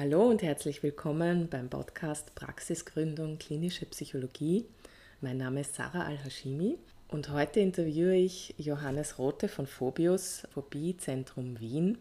[0.00, 4.64] Hallo und herzlich willkommen beim Podcast Praxisgründung Klinische Psychologie.
[5.20, 6.78] Mein Name ist Sarah Al-Hashimi
[7.08, 11.98] und heute interviewe ich Johannes Rote von Phobius, Phobie-Zentrum Wien,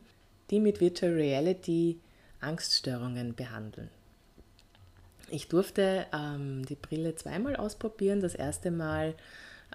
[0.49, 1.99] die mit Virtual Reality
[2.39, 3.89] Angststörungen behandeln.
[5.29, 8.21] Ich durfte ähm, die Brille zweimal ausprobieren.
[8.21, 9.13] Das erste Mal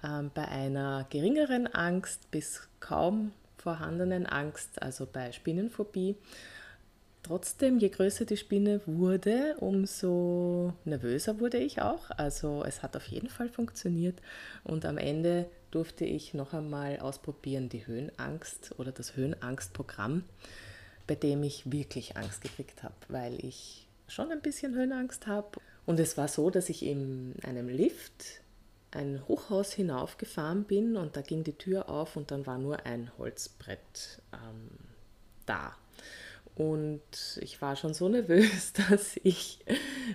[0.03, 6.17] ähm, bei einer geringeren Angst bis kaum vorhandenen Angst, also bei Spinnenphobie.
[7.25, 12.11] Trotzdem, je größer die Spinne wurde, umso nervöser wurde ich auch.
[12.11, 14.21] Also es hat auf jeden Fall funktioniert.
[14.63, 20.25] Und am Ende durfte ich noch einmal ausprobieren die Höhenangst oder das Höhenangstprogramm,
[21.07, 25.59] bei dem ich wirklich Angst gekriegt habe, weil ich schon ein bisschen Höhenangst habe.
[25.87, 28.43] Und es war so, dass ich in einem Lift
[28.91, 33.11] ein Hochhaus hinaufgefahren bin und da ging die Tür auf und dann war nur ein
[33.17, 34.69] Holzbrett ähm,
[35.47, 35.75] da.
[36.57, 37.01] Und
[37.41, 39.65] ich war schon so nervös, dass ich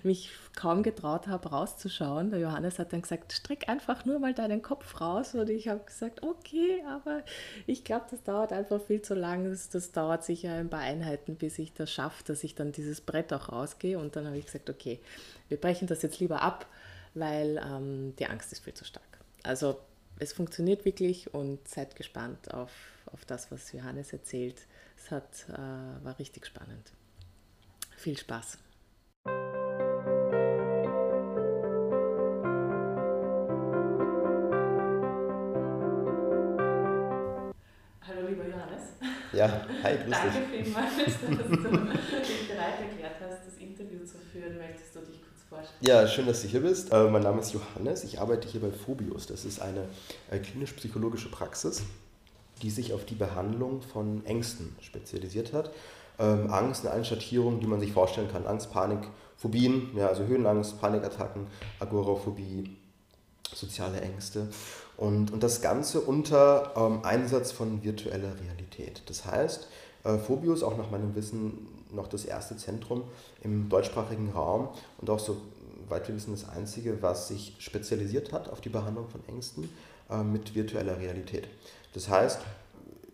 [0.03, 2.29] mich kaum getraut habe, rauszuschauen.
[2.29, 5.35] Der Johannes hat dann gesagt, streck einfach nur mal deinen Kopf raus.
[5.35, 7.23] Und ich habe gesagt, okay, aber
[7.67, 9.49] ich glaube, das dauert einfach viel zu lang.
[9.49, 13.01] Das, das, dauert sicher ein paar Einheiten, bis ich das schaffe, dass ich dann dieses
[13.01, 13.99] Brett auch rausgehe.
[13.99, 14.99] Und dann habe ich gesagt, okay,
[15.49, 16.67] wir brechen das jetzt lieber ab,
[17.15, 19.03] weil ähm, die Angst ist viel zu stark.
[19.43, 19.77] Also
[20.19, 22.71] es funktioniert wirklich und seid gespannt auf,
[23.05, 24.67] auf das, was Johannes erzählt.
[24.97, 26.91] Es hat, äh, war richtig spannend.
[27.95, 28.57] Viel Spaß.
[38.05, 38.81] Hallo lieber Johannes.
[39.31, 40.73] Ja, hi, grüß Danke dich.
[40.73, 41.27] Danke vielmals, dass du
[42.17, 44.57] dich bereit erklärt hast, das Interview zu führen.
[44.57, 45.18] Möchtest du dich?
[45.81, 46.91] Ja, schön, dass du hier bist.
[46.91, 48.03] Äh, mein Name ist Johannes.
[48.03, 49.27] Ich arbeite hier bei Phobius.
[49.27, 49.87] Das ist eine
[50.29, 51.83] äh, klinisch-psychologische Praxis
[52.61, 55.71] die sich auf die Behandlung von Ängsten spezialisiert hat.
[56.17, 58.45] Ähm, Angst in allen Schattierungen, die man sich vorstellen kann.
[58.45, 58.99] Angst, Panik,
[59.37, 61.47] Phobien, ja, also Höhenangst, Panikattacken,
[61.79, 62.75] Agoraphobie,
[63.53, 64.47] soziale Ängste.
[64.97, 69.03] Und, und das Ganze unter ähm, Einsatz von virtueller Realität.
[69.05, 69.69] Das heißt,
[70.03, 73.03] äh, Phobius, auch nach meinem Wissen, noch das erste Zentrum
[73.43, 74.69] im deutschsprachigen Raum
[74.99, 75.37] und auch so
[75.89, 79.69] weit wir wissen das einzige, was sich spezialisiert hat auf die Behandlung von Ängsten
[80.09, 81.47] äh, mit virtueller Realität.
[81.93, 82.39] Das heißt,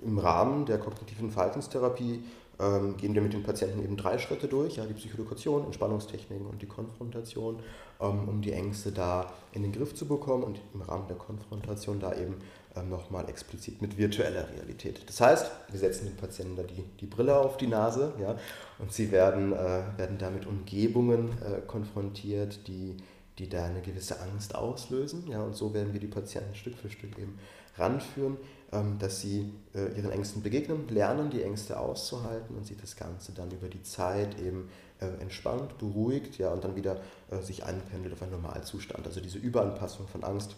[0.03, 2.23] im Rahmen der kognitiven Verhaltenstherapie
[2.59, 6.61] ähm, gehen wir mit den Patienten eben drei Schritte durch, ja, die Psychodukation, Entspannungstechniken und
[6.61, 7.59] die Konfrontation,
[7.99, 11.99] ähm, um die Ängste da in den Griff zu bekommen und im Rahmen der Konfrontation
[11.99, 12.35] da eben
[12.83, 15.01] nochmal explizit mit virtueller Realität.
[15.07, 18.35] Das heißt, wir setzen den Patienten da die, die Brille auf die Nase ja,
[18.79, 22.97] und sie werden, äh, werden da mit Umgebungen äh, konfrontiert, die,
[23.39, 25.27] die da eine gewisse Angst auslösen.
[25.27, 27.39] Ja, und so werden wir die Patienten Stück für Stück eben
[27.77, 28.37] ranführen
[28.75, 33.31] ähm, dass sie äh, ihren Ängsten begegnen, lernen, die Ängste auszuhalten und sich das Ganze
[33.31, 34.69] dann über die Zeit eben
[34.99, 36.99] äh, entspannt, beruhigt ja, und dann wieder
[37.31, 39.05] äh, sich einpendelt auf einen Normalzustand.
[39.05, 40.55] Also diese Überanpassung von Angst,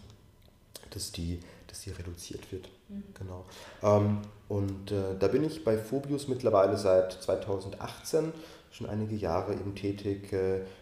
[0.91, 2.69] dass die, dass die reduziert wird.
[2.89, 3.03] Mhm.
[3.13, 3.45] Genau.
[3.83, 8.31] Ähm, und da bin ich bei Phobius mittlerweile seit 2018
[8.71, 10.33] schon einige Jahre eben tätig,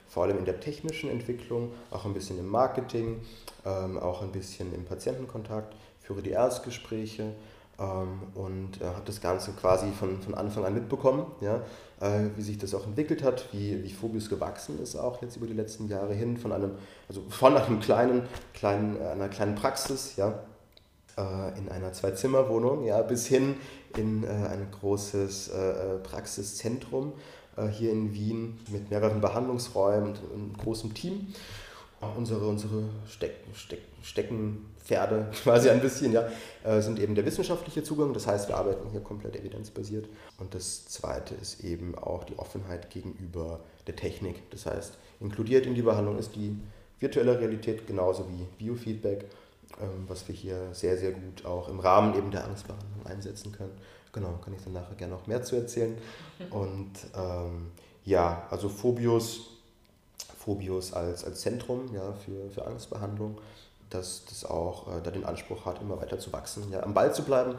[0.08, 3.22] vor allem in der technischen Entwicklung, auch ein bisschen im Marketing,
[3.66, 7.34] ähm, auch ein bisschen im Patientenkontakt führe die Erstgespräche
[7.78, 11.62] und äh, habe das Ganze quasi von, von Anfang an mitbekommen, ja,
[12.00, 15.46] äh, wie sich das auch entwickelt hat, wie, wie Phobius gewachsen ist auch jetzt über
[15.46, 16.72] die letzten Jahre hin, von einem,
[17.10, 20.40] also von einem kleinen, kleinen, äh, einer kleinen Praxis, ja,
[21.18, 23.56] äh, in einer Zwei-Zimmer-Wohnung, ja, bis hin
[23.98, 27.14] in äh, ein großes äh, Praxiszentrum
[27.72, 31.28] hier in Wien mit mehreren Behandlungsräumen und einem großen Team.
[32.16, 36.28] Unsere, unsere Steck, Steck, Steckenpferde quasi ein bisschen, ja,
[36.64, 38.14] äh, sind eben der wissenschaftliche Zugang.
[38.14, 40.08] Das heißt, wir arbeiten hier komplett evidenzbasiert.
[40.38, 44.50] Und das zweite ist eben auch die Offenheit gegenüber der Technik.
[44.52, 46.58] Das heißt, inkludiert in die Behandlung ist die
[47.00, 49.26] virtuelle Realität genauso wie Biofeedback,
[49.82, 53.74] ähm, was wir hier sehr, sehr gut auch im Rahmen eben der Angstbehandlung einsetzen können.
[54.14, 55.98] Genau, kann ich dann nachher gerne noch mehr zu erzählen.
[56.50, 57.72] Und ähm,
[58.06, 59.55] ja, also Phobius
[60.46, 63.40] Phobius als, als Zentrum ja, für, für Angstbehandlung,
[63.90, 67.14] dass das auch äh, da den Anspruch hat, immer weiter zu wachsen, ja, am Ball
[67.14, 67.56] zu bleiben,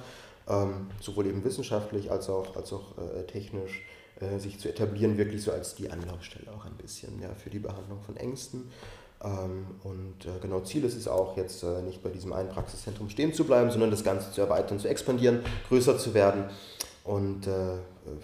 [0.49, 3.83] ähm, sowohl eben wissenschaftlich als auch, als auch äh, technisch
[4.21, 7.59] äh, sich zu etablieren, wirklich so als die Anlaufstelle auch ein bisschen ja, für die
[7.59, 8.71] Behandlung von Ängsten.
[9.25, 13.11] Ähm, und äh, genau Ziel ist es auch, jetzt äh, nicht bei diesem einen Praxiszentrum
[13.11, 16.45] stehen zu bleiben, sondern das Ganze zu erweitern, zu expandieren, größer zu werden
[17.07, 17.79] und äh,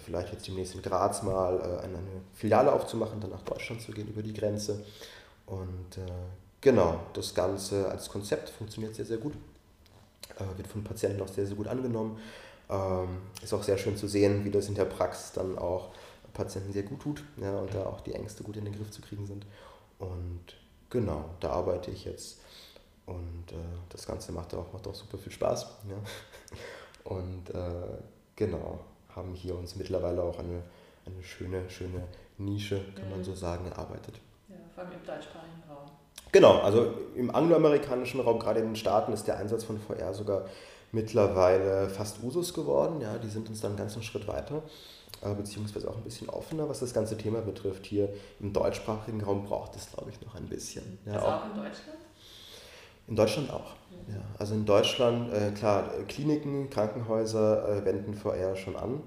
[0.05, 1.99] vielleicht jetzt demnächst in Graz mal äh, eine,
[2.33, 4.83] Filiale aufzumachen, dann nach Deutschland zu gehen über die Grenze.
[5.45, 6.11] Und äh,
[6.59, 9.33] genau, das Ganze als Konzept funktioniert sehr, sehr gut.
[10.37, 12.19] Äh, wird von Patienten auch sehr, sehr gut angenommen.
[12.69, 15.91] Ähm, ist auch sehr schön zu sehen, wie das in der Praxis dann auch
[16.33, 19.01] Patienten sehr gut tut ja, und da auch die Ängste gut in den Griff zu
[19.01, 19.45] kriegen sind.
[19.99, 20.41] Und
[20.89, 22.39] genau, da arbeite ich jetzt
[23.05, 23.55] und äh,
[23.89, 25.67] das Ganze macht auch, macht auch super viel Spaß.
[25.89, 25.95] Ja.
[27.03, 27.97] Und äh,
[28.35, 28.79] genau,
[29.15, 30.63] haben hier uns mittlerweile auch eine,
[31.05, 32.03] eine schöne, schöne
[32.37, 33.23] Nische, kann man mhm.
[33.23, 34.19] so sagen, erarbeitet.
[34.49, 35.89] Ja, vor allem im deutschsprachigen Raum.
[36.31, 40.45] Genau, also im angloamerikanischen Raum, gerade in den Staaten, ist der Einsatz von VR sogar
[40.91, 43.01] mittlerweile fast Usus geworden.
[43.01, 44.63] Ja, die sind uns dann einen ganzen Schritt weiter,
[45.21, 47.85] äh, beziehungsweise auch ein bisschen offener, was das ganze Thema betrifft.
[47.85, 48.09] Hier
[48.39, 50.97] im deutschsprachigen Raum braucht es, glaube ich, noch ein bisschen.
[51.05, 52.02] Ja, also auch in Deutschland?
[53.07, 53.75] In Deutschland auch.
[54.07, 54.21] Ja.
[54.37, 59.01] Also in Deutschland, äh, klar, Kliniken, Krankenhäuser äh, wenden VR schon an,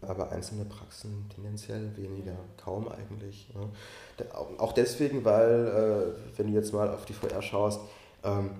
[0.00, 3.48] aber einzelne Praxen tendenziell weniger, kaum eigentlich.
[3.54, 4.26] Ja.
[4.58, 7.80] Auch deswegen, weil, äh, wenn du jetzt mal auf die VR schaust,
[8.24, 8.50] ähm,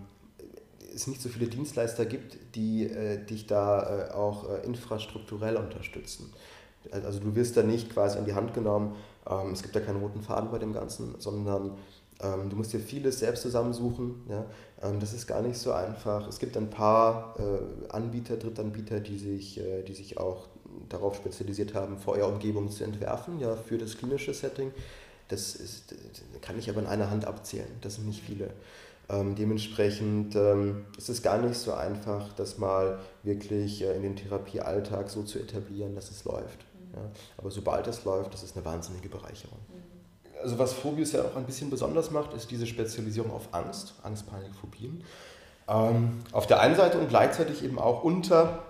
[0.95, 6.33] es nicht so viele Dienstleister gibt, die äh, dich da äh, auch äh, infrastrukturell unterstützen.
[6.91, 8.97] Also du wirst da nicht quasi an die Hand genommen,
[9.29, 11.73] ähm, es gibt da keinen roten Faden bei dem Ganzen, sondern
[12.23, 14.23] ähm, du musst dir vieles selbst zusammensuchen.
[14.29, 14.47] Ja?
[14.83, 16.27] Ähm, das ist gar nicht so einfach.
[16.29, 20.49] Es gibt ein paar äh, Anbieter, Drittanbieter, die sich, äh, die sich auch
[20.89, 24.73] darauf spezialisiert haben, VR-Umgebungen zu entwerfen ja, für das klinische Setting.
[25.29, 27.69] Das, ist, das kann ich aber in einer Hand abzählen.
[27.81, 28.51] Das sind nicht viele.
[29.09, 34.17] Ähm, dementsprechend ähm, ist es gar nicht so einfach, das mal wirklich äh, in den
[34.17, 36.65] Therapiealltag so zu etablieren, dass es läuft.
[36.75, 36.95] Mhm.
[36.95, 37.11] Ja?
[37.37, 39.59] Aber sobald es läuft, das ist eine wahnsinnige Bereicherung.
[39.69, 39.86] Mhm
[40.47, 44.31] also was Phobius ja auch ein bisschen besonders macht, ist diese Spezialisierung auf Angst, Angst,
[44.31, 45.03] Panik, Phobien.
[45.69, 48.63] Ähm, auf der einen Seite und gleichzeitig eben auch unter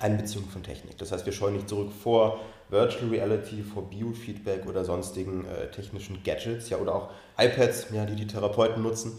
[0.00, 0.96] Einbeziehung von Technik.
[0.96, 6.22] Das heißt, wir scheuen nicht zurück vor Virtual Reality, vor Biofeedback oder sonstigen äh, technischen
[6.22, 9.12] Gadgets, ja, oder auch iPads, ja, die die Therapeuten nutzen,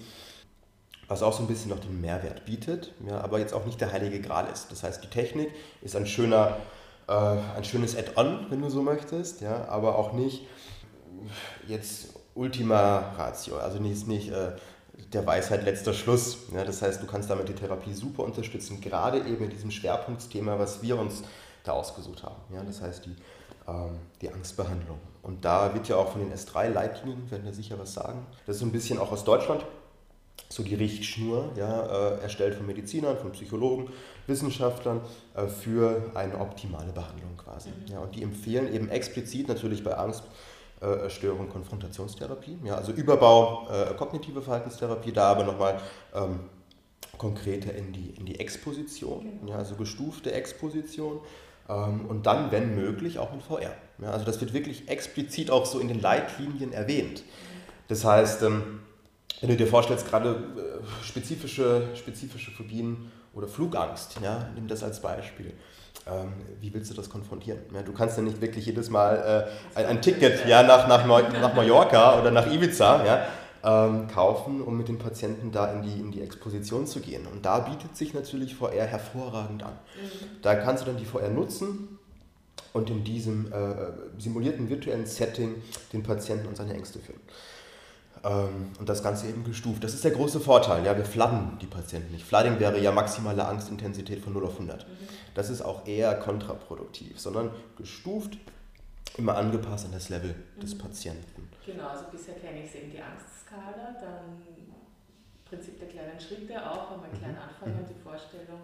[1.07, 3.93] was auch so ein bisschen noch den Mehrwert bietet, ja, aber jetzt auch nicht der
[3.93, 4.71] heilige Gral ist.
[4.71, 5.51] Das heißt, die Technik
[5.83, 6.57] ist ein schöner,
[7.07, 10.47] äh, ein schönes Add-on, wenn du so möchtest, ja, aber auch nicht
[11.67, 14.53] jetzt Ultima Ratio, also nicht, nicht äh,
[15.11, 16.37] der Weisheit letzter Schluss.
[16.53, 20.57] Ja, das heißt, du kannst damit die Therapie super unterstützen, gerade eben in diesem Schwerpunktsthema,
[20.59, 21.23] was wir uns
[21.63, 22.41] da ausgesucht haben.
[22.53, 23.15] Ja, das heißt, die,
[23.67, 24.99] ähm, die Angstbehandlung.
[25.21, 28.25] Und da wird ja auch von den S3-Leitlinien, werden da sicher was sagen.
[28.45, 29.65] Das ist so ein bisschen auch aus Deutschland
[30.49, 33.89] so die Richtschnur, ja, äh, erstellt von Medizinern, von Psychologen,
[34.27, 35.01] Wissenschaftlern
[35.35, 37.69] äh, für eine optimale Behandlung quasi.
[37.69, 37.91] Mhm.
[37.91, 40.23] Ja, und die empfehlen eben explizit natürlich bei Angst
[40.83, 45.79] äh, Störung, Konfrontationstherapie, ja, also Überbau, äh, kognitive Verhaltenstherapie, da aber nochmal
[46.13, 46.41] ähm,
[47.17, 49.53] konkreter in die, in die Exposition, genau.
[49.53, 51.19] ja, also gestufte Exposition
[51.69, 53.73] ähm, und dann, wenn möglich, auch mit VR.
[54.01, 57.23] Ja, also das wird wirklich explizit auch so in den Leitlinien erwähnt.
[57.87, 58.81] Das heißt, ähm,
[59.39, 65.01] wenn du dir vorstellst, gerade äh, spezifische, spezifische Phobien oder Flugangst, ja, nimm das als
[65.01, 65.53] Beispiel
[66.05, 67.59] ähm, wie willst du das konfrontieren?
[67.73, 71.05] Ja, du kannst ja nicht wirklich jedes Mal äh, ein, ein, Ticket ja, nach, nach,
[71.05, 73.25] nach Mallorca oder nach Ibiza ja,
[73.63, 77.25] ähm, kaufen, um mit den Patienten da in die, in die Exposition zu gehen.
[77.25, 79.71] Und da bietet sich natürlich VR hervorragend an.
[79.71, 80.41] Mhm.
[80.41, 81.99] Da kannst du dann die VR nutzen
[82.73, 85.55] und in diesem äh, simulierten virtuellen Setting
[85.93, 87.21] den Patienten und seine Ängste führen.
[88.25, 89.85] Ähm, und das Ganze eben gestuft.
[89.85, 90.85] Das ist der große Vorteil.
[90.85, 92.25] Ja, wir fladden die Patienten nicht.
[92.25, 94.85] Flooding wäre ja maximale Angstintensität von 0 auf 100.
[94.85, 95.07] Mhm.
[95.33, 98.37] Das ist auch eher kontraproduktiv, sondern gestuft,
[99.17, 100.61] immer angepasst an das Level mhm.
[100.61, 101.49] des Patienten.
[101.65, 104.43] Genau, also bisher kenne ich eben die Angstskala, dann
[105.53, 107.37] Prinzip der kleinen Schritte auch, einmal klein mhm.
[107.37, 107.87] anfangen, mhm.
[107.87, 108.61] die Vorstellung,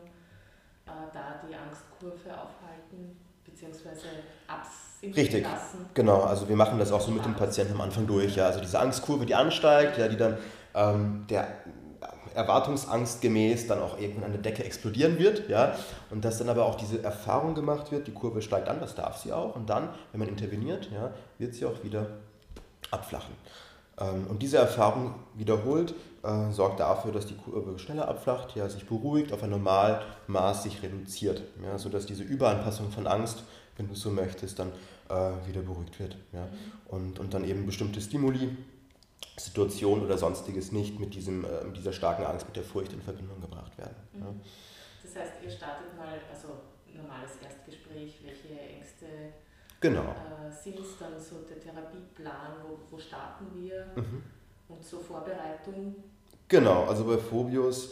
[0.88, 4.08] äh, da die Angstkurve aufhalten, beziehungsweise
[4.48, 5.86] absinken Richtig, lassen.
[5.94, 6.24] genau.
[6.24, 8.36] Also wir machen das auch so mit dem Patienten am Anfang durch.
[8.36, 8.48] Ja.
[8.48, 10.38] Also diese Angstkurve, die ansteigt, ja, die dann
[10.74, 11.48] ähm, der
[12.36, 15.50] Erwartungsangst gemäß dann auch irgendwann an der Decke explodieren wird.
[15.50, 15.76] Ja.
[16.10, 19.18] Und dass dann aber auch diese Erfahrung gemacht wird, die Kurve steigt an, das darf
[19.18, 19.56] sie auch.
[19.56, 22.08] Und dann, wenn man interveniert, ja, wird sie auch wieder
[22.92, 23.34] abflachen.
[24.00, 25.94] Ähm, und diese Erfahrung wiederholt
[26.24, 30.82] äh, sorgt dafür, dass die Kurve schneller abflacht, ja, sich beruhigt, auf ein Normalmaß sich
[30.82, 33.44] reduziert, ja, sodass diese Überanpassung von Angst,
[33.78, 34.72] wenn du so möchtest, dann
[35.10, 36.18] äh, wieder beruhigt wird.
[36.34, 36.48] Ja.
[36.88, 38.56] Und, und dann eben bestimmte Stimuli,
[39.40, 43.02] Situationen oder sonstiges nicht mit, diesem, äh, mit dieser starken Angst, mit der Furcht in
[43.02, 43.96] Verbindung gebracht werden.
[44.14, 44.22] Mhm.
[44.22, 44.34] Ja.
[45.04, 46.50] Das heißt, ihr startet mal, also
[46.94, 49.06] normales Erstgespräch, welche Ängste
[49.80, 50.02] genau.
[50.02, 53.88] äh, sind dann so der Therapieplan, wo, wo starten wir?
[53.96, 54.24] Mhm
[54.70, 55.96] und zur Vorbereitung?
[56.48, 57.92] Genau, also bei Phobius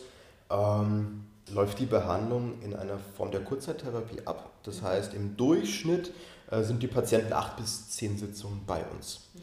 [0.50, 4.52] ähm, läuft die Behandlung in einer Form der Kurzzeittherapie ab.
[4.64, 4.86] Das mhm.
[4.86, 6.12] heißt, im Durchschnitt
[6.50, 9.28] äh, sind die Patienten acht bis zehn Sitzungen bei uns.
[9.34, 9.42] Mhm.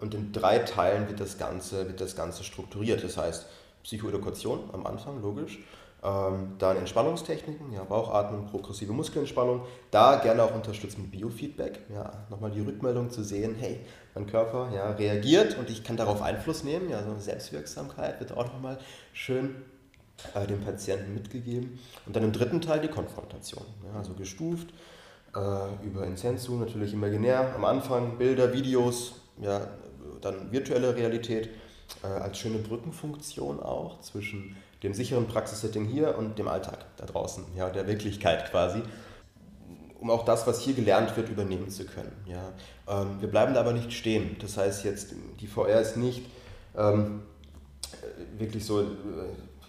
[0.00, 3.02] Und in drei Teilen wird das, Ganze, wird das Ganze strukturiert.
[3.02, 3.46] Das heißt,
[3.82, 5.58] Psychoedukation am Anfang, logisch.
[6.02, 9.62] Ähm, dann Entspannungstechniken, ja, Bauchatmung, progressive Muskelentspannung.
[9.90, 11.80] Da gerne auch unterstützt mit Biofeedback.
[11.92, 13.80] Ja, nochmal die Rückmeldung zu sehen, hey,
[14.14, 16.90] mein Körper ja, reagiert und ich kann darauf Einfluss nehmen.
[16.90, 18.78] Ja, so eine Selbstwirksamkeit wird auch nochmal
[19.12, 19.56] schön
[20.34, 21.78] äh, dem Patienten mitgegeben.
[22.06, 23.64] Und dann im dritten Teil die Konfrontation.
[23.84, 24.68] Ja, also gestuft
[25.34, 27.54] äh, über Insensu, natürlich imaginär.
[27.54, 29.68] Am Anfang Bilder, Videos, ja,
[30.20, 31.50] dann virtuelle Realität
[32.02, 37.44] äh, als schöne Brückenfunktion auch zwischen dem sicheren Praxissetting hier und dem Alltag da draußen,
[37.56, 38.82] ja, der Wirklichkeit quasi,
[40.00, 42.12] um auch das, was hier gelernt wird, übernehmen zu können.
[42.26, 42.52] Ja.
[42.88, 44.36] Ähm, wir bleiben da aber nicht stehen.
[44.40, 46.22] Das heißt jetzt, die VR ist nicht
[46.76, 47.22] ähm,
[48.38, 48.84] wirklich so äh,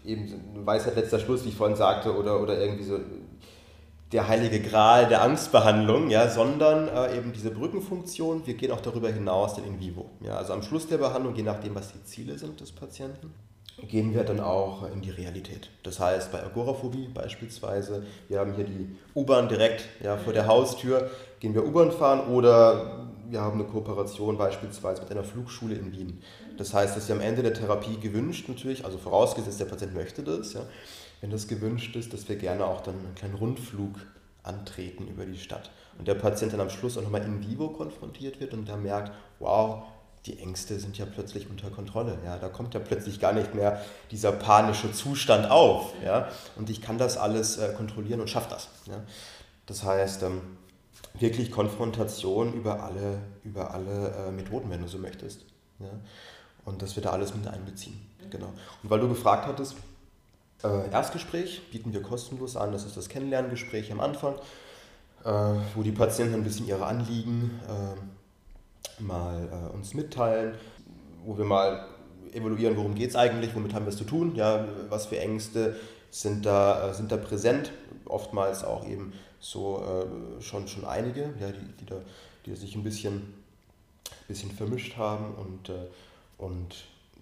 [0.05, 2.99] eben Weisheit letzter Schluss, wie ich vorhin sagte, oder, oder irgendwie so
[4.11, 8.45] der heilige Gral der Angstbehandlung, ja, sondern äh, eben diese Brückenfunktion.
[8.45, 10.09] Wir gehen auch darüber hinaus dann in vivo.
[10.21, 13.33] Ja, also am Schluss der Behandlung, je nachdem, was die Ziele sind des Patienten,
[13.87, 15.69] gehen wir dann auch in die Realität.
[15.83, 21.11] Das heißt, bei Agoraphobie beispielsweise, wir haben hier die U-Bahn direkt ja, vor der Haustür,
[21.39, 26.21] gehen wir U-Bahn fahren oder wir haben eine Kooperation beispielsweise mit einer Flugschule in Wien.
[26.57, 30.23] Das heißt, dass wir am Ende der Therapie gewünscht natürlich, also vorausgesetzt der Patient möchte
[30.23, 30.61] das, ja,
[31.21, 33.95] wenn das gewünscht ist, dass wir gerne auch dann einen kleinen Rundflug
[34.43, 35.71] antreten über die Stadt.
[35.97, 39.11] Und der Patient dann am Schluss auch nochmal in vivo konfrontiert wird und da merkt,
[39.39, 39.83] wow,
[40.25, 42.17] die Ängste sind ja plötzlich unter Kontrolle.
[42.25, 42.37] Ja?
[42.37, 43.81] Da kommt ja plötzlich gar nicht mehr
[44.11, 45.93] dieser panische Zustand auf.
[46.03, 46.29] Ja?
[46.55, 48.69] Und ich kann das alles äh, kontrollieren und schaffe das.
[48.85, 49.03] Ja?
[49.65, 50.41] Das heißt, ähm,
[51.13, 55.45] wirklich Konfrontation über alle, über alle äh, Methoden, wenn du so möchtest.
[55.79, 55.89] Ja?
[56.65, 57.99] Und dass wir da alles mit einbeziehen.
[58.29, 58.47] Genau.
[58.83, 59.75] Und weil du gefragt hattest,
[60.63, 62.71] äh, Erstgespräch bieten wir kostenlos an.
[62.71, 64.35] Das ist das Kennenlerngespräch am Anfang,
[65.23, 65.31] äh,
[65.75, 70.55] wo die Patienten ein bisschen ihre Anliegen äh, mal äh, uns mitteilen,
[71.25, 71.87] wo wir mal
[72.33, 75.75] evaluieren, worum geht es eigentlich, womit haben wir es zu tun, ja, was für Ängste
[76.09, 77.71] sind da, äh, sind da präsent,
[78.05, 82.01] oftmals auch eben so äh, schon, schon einige, ja, die, die, da,
[82.45, 83.33] die sich ein bisschen,
[84.27, 85.71] bisschen vermischt haben und,
[86.37, 86.75] und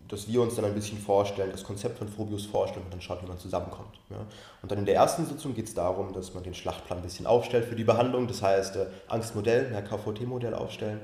[0.08, 3.22] dass wir uns dann ein bisschen vorstellen, das Konzept von Phobius vorstellen und dann schaut,
[3.24, 4.00] wie man zusammenkommt.
[4.10, 4.18] Ja.
[4.62, 7.26] Und dann in der ersten Sitzung geht es darum, dass man den Schlachtplan ein bisschen
[7.26, 11.02] aufstellt für die Behandlung, das heißt äh, Angstmodell, ja, KVT-Modell aufstellen,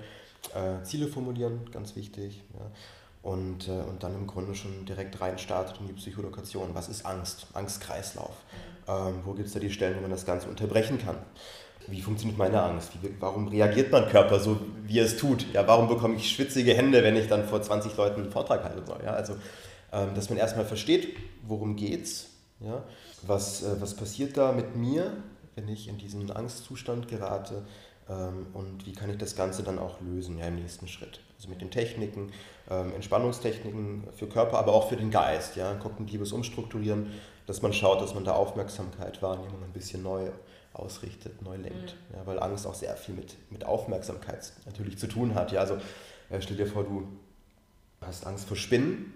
[0.53, 2.43] äh, Ziele formulieren, ganz wichtig.
[2.53, 2.65] Ja.
[3.23, 6.73] Und, äh, und dann im Grunde schon direkt rein startet in die Psycholokation.
[6.73, 7.47] Was ist Angst?
[7.53, 8.35] Angstkreislauf.
[8.91, 11.15] Ähm, wo gibt es da die Stellen, wo man das Ganze unterbrechen kann?
[11.87, 12.91] Wie funktioniert meine Angst?
[13.01, 15.45] Wie, warum reagiert mein Körper so, wie er es tut?
[15.53, 18.85] Ja, warum bekomme ich schwitzige Hände, wenn ich dann vor 20 Leuten einen Vortrag halten
[18.85, 18.99] soll?
[19.03, 19.33] Ja, also,
[19.91, 21.15] ähm, dass man erstmal versteht,
[21.47, 22.27] worum geht's,
[22.59, 22.83] ja,
[23.23, 25.11] was, äh, was passiert da mit mir,
[25.55, 27.63] wenn ich in diesen Angstzustand gerate,
[28.09, 31.21] ähm, und wie kann ich das Ganze dann auch lösen ja, im nächsten Schritt.
[31.37, 32.31] Also mit den Techniken,
[32.69, 37.11] ähm, Entspannungstechniken für Körper, aber auch für den Geist, ja, kognitives Umstrukturieren,
[37.51, 40.29] dass man schaut, dass man da Aufmerksamkeit, Wahrnehmung ein bisschen neu
[40.73, 41.95] ausrichtet, neu lenkt.
[42.09, 42.15] Mhm.
[42.15, 45.51] Ja, weil Angst auch sehr viel mit, mit Aufmerksamkeit natürlich zu tun hat.
[45.51, 45.75] Ja, also
[46.29, 47.07] äh, stell dir vor, du
[48.01, 49.13] hast Angst vor Spinnen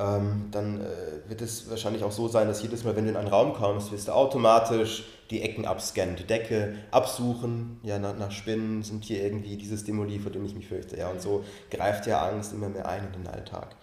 [0.00, 3.16] ähm, dann äh, wird es wahrscheinlich auch so sein, dass jedes Mal, wenn du in
[3.16, 8.30] einen Raum kommst, wirst du automatisch die Ecken abscannen, die Decke absuchen, ja, nach, nach
[8.30, 10.96] Spinnen sind hier irgendwie dieses Stimuli, vor dem ich mich fürchte.
[10.96, 13.76] Ja, und so greift ja Angst immer mehr ein in den Alltag.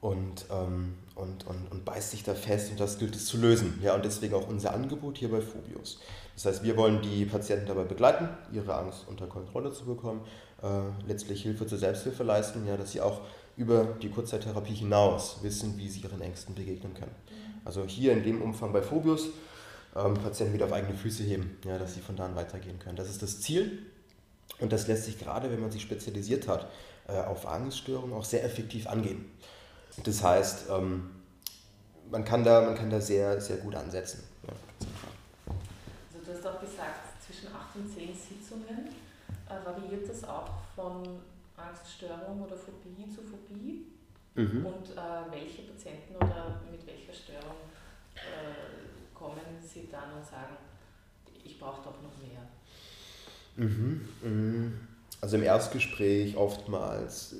[0.00, 3.80] Und, ähm, und, und, und beißt sich da fest und das gilt es zu lösen.
[3.82, 5.98] Ja, und deswegen auch unser Angebot hier bei Phobios.
[6.34, 10.20] Das heißt, wir wollen die Patienten dabei begleiten, ihre Angst unter Kontrolle zu bekommen,
[10.62, 10.68] äh,
[11.08, 13.22] letztlich Hilfe zur Selbsthilfe leisten, ja, dass sie auch
[13.56, 17.14] über die Kurzzeittherapie hinaus wissen, wie sie ihren Ängsten begegnen können.
[17.64, 19.28] Also hier in dem Umfang bei Phobius
[19.96, 22.96] ähm, Patienten wieder auf eigene Füße heben, ja, dass sie von da an weitergehen können.
[22.96, 23.78] Das ist das Ziel
[24.60, 26.68] und das lässt sich gerade, wenn man sich spezialisiert hat,
[27.08, 29.24] äh, auf Angststörungen auch sehr effektiv angehen.
[30.04, 31.10] Das heißt, ähm,
[32.10, 34.22] man, kann da, man kann da sehr, sehr gut ansetzen.
[34.46, 34.52] Ja.
[36.12, 38.88] Also du hast auch gesagt, zwischen 8 und 10 Sitzungen
[39.48, 41.20] äh, variiert das auch von
[41.56, 43.86] Angststörung oder Phobie zu Phobie?
[44.34, 44.66] Mhm.
[44.66, 47.56] Und äh, welche Patienten oder mit welcher Störung
[48.14, 50.56] äh, kommen Sie dann und sagen,
[51.42, 52.42] ich brauche doch noch mehr?
[53.56, 54.08] Mhm.
[54.22, 54.80] mhm.
[55.20, 57.36] Also im Erstgespräch oftmals äh,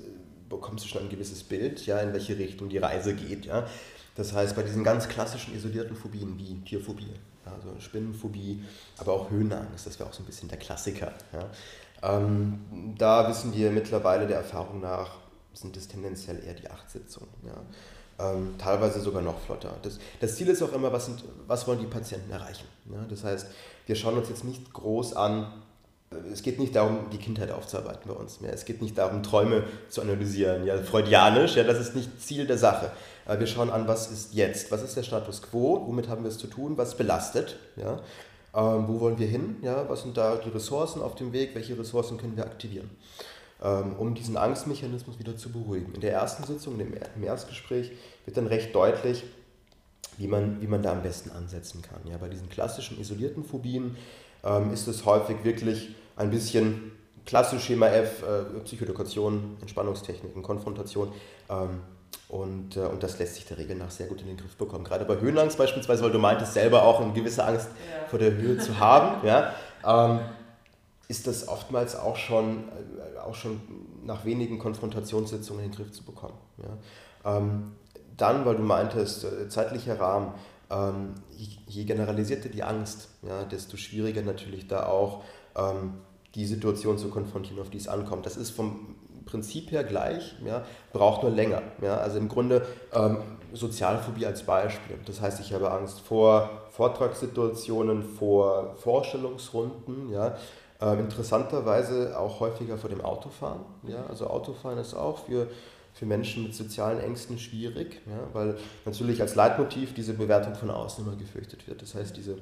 [0.48, 3.46] bekommst du schon ein gewisses Bild, ja, in welche Richtung die Reise geht.
[3.46, 3.66] Ja.
[4.14, 8.62] Das heißt, bei diesen ganz klassischen isolierten Phobien wie Tierphobie, also Spinnenphobie,
[8.98, 11.12] aber auch Höhenangst, das wäre auch so ein bisschen der Klassiker.
[11.32, 12.18] Ja.
[12.18, 15.18] Ähm, da wissen wir mittlerweile der Erfahrung nach,
[15.52, 17.30] sind es tendenziell eher die acht Sitzungen.
[17.44, 18.32] Ja.
[18.32, 19.76] Ähm, teilweise sogar noch flotter.
[19.82, 22.66] Das, das Ziel ist auch immer, was, sind, was wollen die Patienten erreichen.
[22.90, 23.04] Ja.
[23.08, 23.46] Das heißt,
[23.86, 25.52] wir schauen uns jetzt nicht groß an,
[26.32, 28.52] es geht nicht darum, die Kindheit aufzuarbeiten bei uns mehr.
[28.52, 32.58] Es geht nicht darum, Träume zu analysieren, ja, freudianisch, ja, das ist nicht Ziel der
[32.58, 32.92] Sache.
[33.24, 36.28] Aber wir schauen an, was ist jetzt, was ist der Status quo, womit haben wir
[36.28, 38.00] es zu tun, was belastet, ja,
[38.54, 41.76] ähm, wo wollen wir hin, ja, was sind da die Ressourcen auf dem Weg, welche
[41.76, 42.90] Ressourcen können wir aktivieren,
[43.62, 45.92] ähm, um diesen Angstmechanismus wieder zu beruhigen.
[45.94, 47.90] In der ersten Sitzung, im Erstgespräch,
[48.24, 49.24] wird dann recht deutlich,
[50.18, 52.00] wie man, wie man da am besten ansetzen kann.
[52.08, 53.96] Ja, bei diesen klassischen isolierten Phobien
[54.46, 56.92] ähm, ist es häufig wirklich ein bisschen
[57.26, 61.12] klassisch Schema F, äh, Psychoedukation, Entspannungstechniken, Konfrontation.
[61.50, 61.80] Ähm,
[62.28, 64.84] und, äh, und das lässt sich der Regel nach sehr gut in den Griff bekommen.
[64.84, 68.08] Gerade bei Höhenangst beispielsweise, weil du meintest, selber auch eine gewisse Angst ja.
[68.08, 69.52] vor der Höhe zu haben, ja,
[69.84, 70.20] ähm,
[71.08, 73.60] ist das oftmals auch schon, äh, auch schon
[74.04, 76.38] nach wenigen Konfrontationssitzungen in den Griff zu bekommen.
[76.58, 77.36] Ja.
[77.38, 77.72] Ähm,
[78.16, 80.32] dann, weil du meintest, äh, zeitlicher Rahmen,
[80.70, 81.14] ähm,
[81.66, 85.22] je generalisierter die Angst, ja, desto schwieriger natürlich da auch
[85.56, 85.94] ähm,
[86.34, 88.26] die Situation zu konfrontieren, auf die es ankommt.
[88.26, 91.62] Das ist vom Prinzip her gleich, ja, braucht nur länger.
[91.82, 91.96] Ja.
[91.96, 93.18] Also im Grunde ähm,
[93.52, 94.98] Sozialphobie als Beispiel.
[95.06, 100.36] Das heißt, ich habe Angst vor Vortragssituationen, vor Vorstellungsrunden, ja.
[100.78, 103.62] Ähm, interessanterweise auch häufiger vor dem Autofahren.
[103.84, 104.04] Ja.
[104.08, 105.48] Also Autofahren ist auch für
[105.96, 111.06] für Menschen mit sozialen Ängsten schwierig, ja, weil natürlich als Leitmotiv diese Bewertung von außen
[111.06, 111.80] immer gefürchtet wird.
[111.80, 112.32] Das heißt, diese,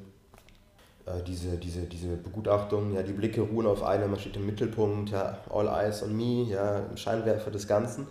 [1.06, 5.10] äh, diese, diese, diese Begutachtung, ja, die Blicke ruhen auf einem, man steht im Mittelpunkt,
[5.10, 8.08] ja, all eyes on me, ja, im Scheinwerfer des Ganzen.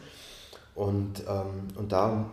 [0.75, 2.31] Und, ähm, und da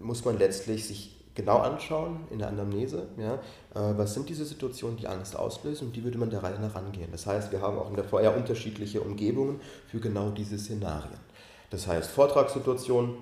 [0.00, 4.96] muss man letztlich sich genau anschauen in der Anamnese, ja, äh, was sind diese Situationen,
[4.96, 7.10] die Angst auslösen und die würde man der Reihe nach angehen.
[7.12, 11.25] Das heißt, wir haben auch in der VR unterschiedliche Umgebungen für genau diese Szenarien.
[11.70, 13.16] Das heißt Vortragssituationen,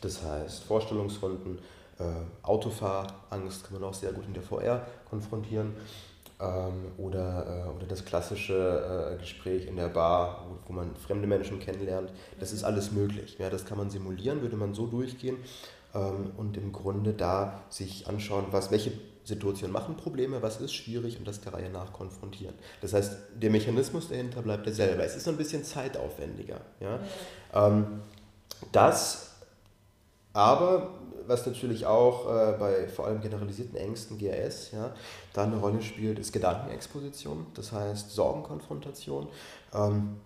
[0.00, 1.58] das heißt Vorstellungsrunden,
[1.98, 2.04] äh,
[2.42, 5.74] Autofahrangst kann man auch sehr gut in der VR konfrontieren.
[6.40, 11.60] Ähm, oder, äh, oder das klassische äh, Gespräch in der Bar, wo, man fremde Menschen
[11.60, 12.10] kennenlernt.
[12.38, 13.36] Das ist alles möglich.
[13.38, 15.36] Ja, das kann man simulieren, würde man so durchgehen
[15.94, 18.92] ähm, und im Grunde da sich anschauen, was, welche
[19.24, 22.54] Situationen machen Probleme, was ist schwierig und das der Reihe nach konfrontieren.
[22.80, 25.02] Das heißt, der Mechanismus dahinter bleibt derselbe.
[25.02, 26.60] Es ist so ein bisschen zeitaufwendiger.
[26.80, 26.98] Ja?
[27.54, 28.00] Ähm,
[28.72, 29.30] das
[30.32, 30.90] aber,
[31.26, 34.94] was natürlich auch äh, bei vor allem generalisierten Ängsten, GRS, ja,
[35.32, 39.28] da eine Rolle spielt, ist Gedankenexposition, das heißt Sorgenkonfrontation.
[39.74, 40.16] Ähm,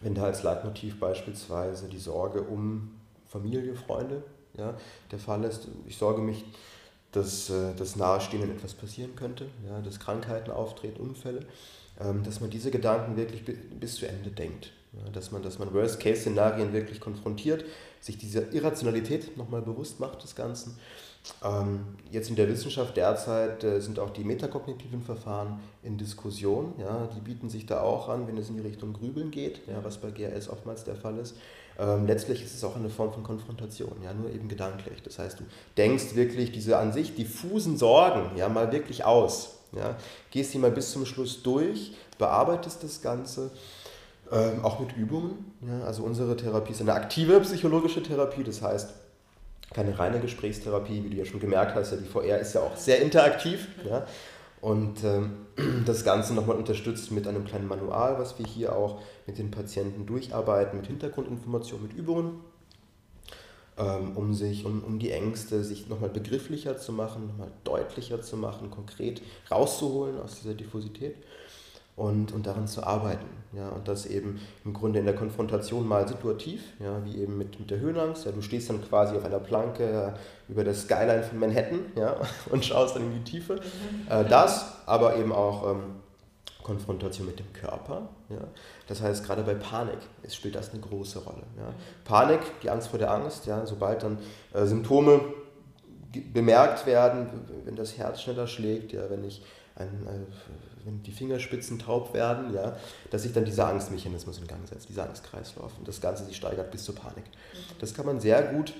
[0.00, 2.96] wenn da als Leitmotiv beispielsweise die Sorge um
[3.28, 4.22] Familie, Freunde
[4.58, 4.74] ja,
[5.10, 6.44] der Fall ist, ich sorge mich
[7.12, 11.40] dass, äh, dass Nahestehenden etwas passieren könnte, ja, dass Krankheiten auftreten, Unfälle,
[12.00, 14.72] ähm, dass man diese Gedanken wirklich bis zu Ende denkt.
[14.92, 17.64] Ja, dass man, dass man Worst-Case-Szenarien wirklich konfrontiert,
[18.00, 20.78] sich dieser Irrationalität nochmal bewusst macht des Ganzen.
[21.44, 26.72] Ähm, jetzt in der Wissenschaft derzeit äh, sind auch die metakognitiven Verfahren in Diskussion.
[26.78, 29.82] Ja, die bieten sich da auch an, wenn es in die Richtung Grübeln geht, ja,
[29.84, 31.36] was bei GRS oftmals der Fall ist.
[31.78, 35.02] Ähm, letztlich ist es auch eine Form von Konfrontation, ja, nur eben gedanklich.
[35.02, 35.44] Das heißt, du
[35.76, 39.54] denkst wirklich diese an sich diffusen Sorgen ja, mal wirklich aus.
[39.72, 39.96] Ja,
[40.30, 43.50] gehst die mal bis zum Schluss durch, bearbeitest das Ganze,
[44.32, 45.52] ähm, auch mit Übungen.
[45.66, 48.88] Ja, also unsere Therapie ist eine aktive psychologische Therapie, das heißt
[49.74, 52.76] keine reine Gesprächstherapie, wie du ja schon gemerkt hast, ja, die VR ist ja auch
[52.76, 53.68] sehr interaktiv.
[53.88, 54.06] Ja,
[54.60, 55.46] und ähm,
[55.86, 60.06] das Ganze nochmal unterstützt mit einem kleinen Manual, was wir hier auch mit den Patienten
[60.06, 62.40] durcharbeiten, mit Hintergrundinformationen, mit Übungen,
[63.76, 68.36] ähm, um sich, um, um die Ängste sich nochmal begrifflicher zu machen, nochmal deutlicher zu
[68.36, 71.16] machen, konkret rauszuholen aus dieser Diffusität
[71.98, 73.26] und, und daran zu arbeiten.
[73.52, 77.58] Ja, und das eben im Grunde in der Konfrontation mal situativ, ja, wie eben mit,
[77.58, 78.26] mit der Höhenangst.
[78.26, 80.14] Ja, du stehst dann quasi auf einer Planke ja,
[80.48, 82.16] über der Skyline von Manhattan ja,
[82.50, 83.54] und schaust dann in die Tiefe.
[83.54, 83.60] Mhm.
[84.10, 85.82] Äh, das, aber eben auch ähm,
[86.62, 88.10] Konfrontation mit dem Körper.
[88.28, 88.46] Ja.
[88.86, 91.44] Das heißt, gerade bei Panik ist, spielt das eine große Rolle.
[91.56, 91.72] Ja.
[92.04, 94.18] Panik, die Angst vor der Angst, ja, sobald dann
[94.52, 95.22] äh, Symptome
[96.34, 97.28] bemerkt werden,
[97.64, 99.42] wenn das Herz schneller schlägt, ja, wenn ich
[99.74, 102.76] ein, äh, wenn die Fingerspitzen taub werden, ja,
[103.10, 106.70] dass sich dann dieser Angstmechanismus in Gang setzt, dieser Angstkreislauf und das Ganze sich steigert
[106.70, 107.24] bis zur Panik.
[107.24, 107.58] Mhm.
[107.78, 108.72] Das kann man sehr gut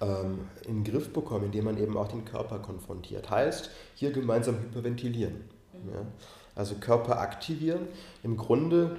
[0.00, 3.30] ähm, in den Griff bekommen, indem man eben auch den Körper konfrontiert.
[3.30, 5.36] Heißt, hier gemeinsam hyperventilieren.
[5.72, 5.92] Mhm.
[5.94, 6.06] Ja.
[6.54, 7.88] Also Körper aktivieren.
[8.22, 8.96] Im Grunde,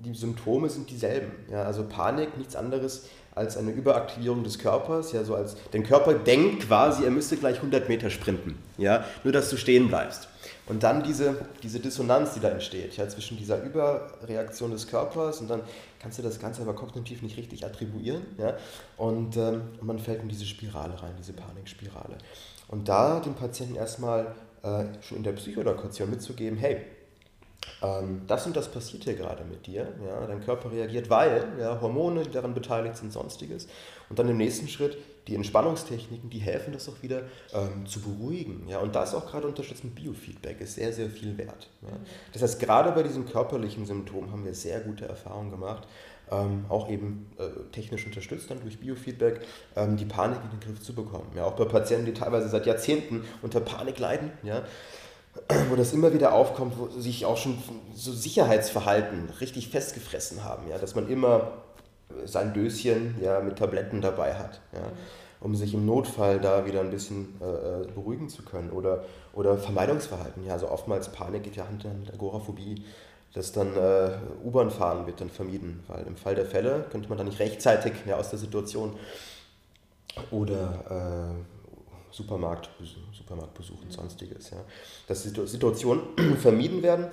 [0.00, 1.32] die Symptome sind dieselben.
[1.50, 1.62] Ja.
[1.64, 5.12] Also Panik, nichts anderes als eine Überaktivierung des Körpers.
[5.12, 8.58] Ja, so als, dein Körper denkt quasi, er müsste gleich 100 Meter sprinten.
[8.76, 10.28] Ja, nur, dass du stehen bleibst.
[10.66, 15.48] Und dann diese, diese Dissonanz, die da entsteht, ja, zwischen dieser Überreaktion des Körpers und
[15.48, 15.62] dann
[16.00, 18.22] kannst du das Ganze aber kognitiv nicht richtig attribuieren.
[18.38, 18.56] Ja,
[18.96, 22.16] und ähm, man fällt in diese Spirale rein, diese Panikspirale.
[22.68, 26.82] Und da dem Patienten erstmal äh, schon in der Psychoedukation mitzugeben, hey,
[27.82, 29.88] ähm, das und das passiert hier gerade mit dir.
[30.06, 30.26] Ja?
[30.26, 33.66] Dein Körper reagiert, weil ja, Hormone, die daran beteiligt sind, sonstiges.
[34.08, 34.96] Und dann im nächsten Schritt
[35.28, 38.66] die Entspannungstechniken, die helfen das auch wieder ähm, zu beruhigen.
[38.68, 38.78] Ja?
[38.78, 41.68] Und das auch gerade unterstützt mit Biofeedback ist sehr, sehr viel wert.
[41.82, 41.96] Ja?
[42.32, 45.86] Das heißt, gerade bei diesen körperlichen Symptomen haben wir sehr gute Erfahrungen gemacht.
[46.30, 49.40] Ähm, auch eben äh, technisch unterstützt dann durch Biofeedback,
[49.76, 51.30] ähm, die Panik in den Griff zu bekommen.
[51.36, 54.64] Ja, auch bei Patienten, die teilweise seit Jahrzehnten unter Panik leiden, ja,
[55.68, 57.58] wo das immer wieder aufkommt, wo sich auch schon
[57.94, 61.52] so Sicherheitsverhalten richtig festgefressen haben, ja, dass man immer
[62.24, 64.80] sein Döschen ja, mit Tabletten dabei hat, ja,
[65.40, 68.70] um sich im Notfall da wieder ein bisschen äh, äh, beruhigen zu können.
[68.70, 72.84] Oder, oder Vermeidungsverhalten, ja, also oftmals Panik geht ja Hand in Hand mit Agoraphobie,
[73.34, 74.10] dass dann äh,
[74.44, 77.92] U-Bahn fahren wird dann vermieden, weil im Fall der Fälle könnte man dann nicht rechtzeitig
[78.06, 78.94] ja, aus der Situation
[80.30, 82.68] oder äh, Supermarkt,
[83.12, 84.50] Supermarktbesuch und sonstiges.
[84.50, 84.58] Ja.
[85.08, 86.02] Dass Situationen
[86.40, 87.06] vermieden werden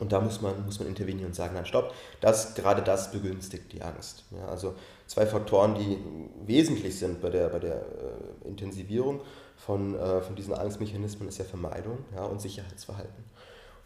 [0.00, 3.72] und da muss man, muss man intervenieren und sagen, nein, stopp, das, gerade das begünstigt
[3.72, 4.24] die Angst.
[4.30, 4.74] Ja, also
[5.06, 5.98] zwei Faktoren, die
[6.46, 9.20] wesentlich sind bei der, bei der äh, Intensivierung
[9.56, 13.24] von, äh, von diesen Angstmechanismen, ist ja Vermeidung ja, und Sicherheitsverhalten.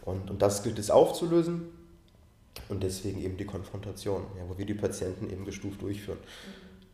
[0.04, 1.68] Und, und das gilt es aufzulösen
[2.68, 6.18] und deswegen eben die Konfrontation, ja, wo wir die Patienten eben gestuft durchführen.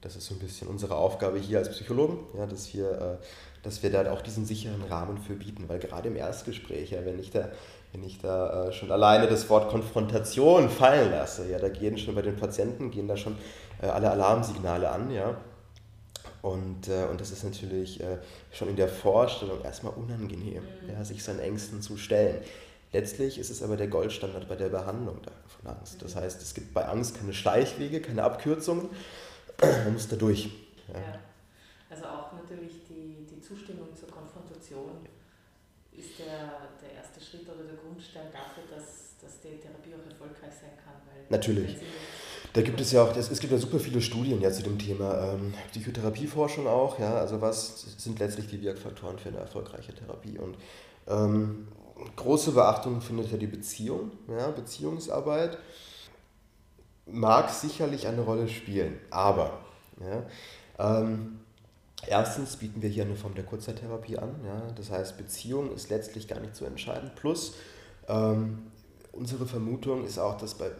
[0.00, 3.24] Das ist so ein bisschen unsere Aufgabe hier als Psychologen, ja, dass, wir, äh,
[3.62, 7.20] dass wir da auch diesen sicheren Rahmen für bieten, weil gerade im Erstgespräch, ja, wenn
[7.20, 7.50] ich da
[7.92, 12.14] wenn ich da äh, schon alleine das Wort Konfrontation fallen lasse, ja, da gehen schon
[12.14, 13.36] bei den Patienten, gehen da schon
[13.82, 15.36] äh, alle Alarmsignale an, ja.
[16.40, 18.18] Und, äh, und das ist natürlich äh,
[18.50, 20.90] schon in der Vorstellung erstmal unangenehm, mhm.
[20.90, 22.42] ja, sich seinen Ängsten zu stellen.
[22.92, 26.02] Letztlich ist es aber der Goldstandard bei der Behandlung von Angst.
[26.02, 26.20] Das mhm.
[26.20, 28.88] heißt, es gibt bei Angst keine Schleichwege, keine Abkürzungen,
[29.60, 30.46] man muss da durch.
[30.88, 30.98] Ja.
[30.98, 31.18] ja.
[31.90, 35.06] Also auch natürlich die, die Zustimmung zur Konfrontation
[35.92, 36.91] ist der, der
[37.32, 40.92] Schritt oder der Grundstein dafür, dass, dass die Therapie auch erfolgreich sein kann.
[41.30, 41.76] Natürlich.
[42.52, 45.32] Da gibt es ja auch, es gibt ja super viele Studien ja zu dem Thema
[45.32, 50.56] ähm, Psychotherapieforschung auch, ja, also was sind letztlich die Wirkfaktoren für eine erfolgreiche Therapie und
[51.08, 51.68] ähm,
[52.16, 55.56] große Beachtung findet ja die Beziehung, ja, Beziehungsarbeit
[57.06, 59.60] mag sicherlich eine Rolle spielen, aber
[60.00, 61.40] ja, ähm,
[62.06, 64.34] Erstens bieten wir hier eine Form der Kurzzeittherapie an.
[64.44, 64.62] Ja?
[64.74, 67.10] Das heißt, Beziehung ist letztlich gar nicht zu entscheiden.
[67.14, 67.54] Plus,
[68.08, 68.70] ähm,
[69.12, 70.70] unsere Vermutung ist auch, dass bei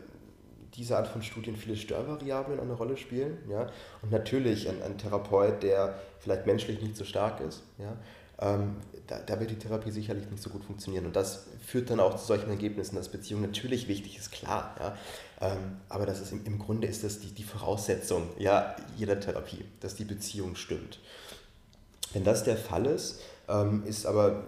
[0.75, 3.39] dieser Art von Studien viele Störvariablen eine Rolle spielen.
[3.49, 3.69] Ja?
[4.03, 7.97] Und natürlich ein, ein Therapeut, der vielleicht menschlich nicht so stark ist, ja?
[8.43, 8.77] Ähm,
[9.07, 11.07] da, da, wird die Therapie sicherlich nicht so gut funktionieren.
[11.07, 14.75] Und das führt dann auch zu solchen Ergebnissen, dass Beziehung natürlich wichtig ist, klar.
[14.79, 14.97] Ja?
[15.41, 19.65] Ähm, aber das ist im, im Grunde ist das die, die Voraussetzung ja, jeder Therapie,
[19.81, 20.99] dass die Beziehung stimmt.
[22.13, 24.45] Wenn das der Fall ist, ähm, ist aber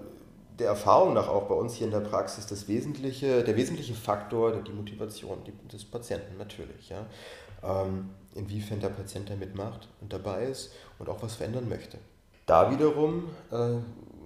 [0.59, 4.63] der Erfahrung nach auch bei uns hier in der Praxis das wesentliche, der wesentliche Faktor
[4.63, 5.39] die Motivation
[5.73, 6.91] des Patienten natürlich.
[6.91, 7.07] Ja?
[7.63, 11.99] Ähm, inwiefern der Patient da mitmacht und dabei ist und auch was verändern möchte.
[12.47, 13.79] Da wiederum äh,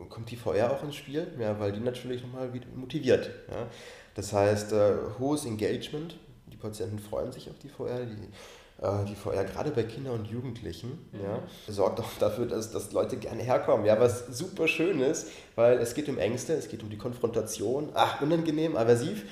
[0.08, 3.30] kommt die VR auch ins Spiel, ja, weil die natürlich nochmal motiviert.
[3.50, 3.66] Ja.
[4.14, 9.14] Das heißt, äh, hohes Engagement, die Patienten freuen sich auf die VR, die, äh, die
[9.14, 11.20] VR gerade bei Kindern und Jugendlichen mhm.
[11.22, 13.86] ja, sorgt auch dafür, dass, dass Leute gerne herkommen.
[13.86, 17.90] Ja, was super schön ist, weil es geht um Ängste, es geht um die Konfrontation,
[17.94, 19.24] ach, unangenehm, aversiv.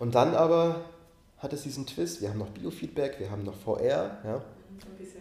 [0.00, 0.80] Und dann aber
[1.38, 4.18] hat es diesen Twist, wir haben noch Biofeedback, wir haben noch VR.
[4.24, 4.34] Ja.
[4.34, 5.20] Ein bisschen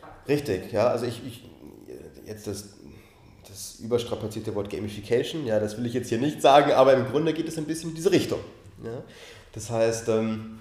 [0.00, 0.28] Faktor.
[0.28, 1.50] Richtig, ja, also ich, ich
[2.26, 2.64] jetzt das,
[3.48, 7.32] das überstrapazierte Wort Gamification, ja, das will ich jetzt hier nicht sagen, aber im Grunde
[7.32, 8.40] geht es ein bisschen in diese Richtung.
[8.84, 9.02] Ja.
[9.52, 10.58] Das heißt, ähm,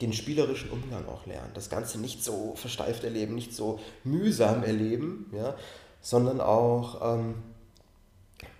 [0.00, 5.30] den spielerischen Umgang auch lernen, das Ganze nicht so versteift erleben, nicht so mühsam erleben,
[5.32, 5.54] ja,
[6.00, 7.34] sondern auch ähm,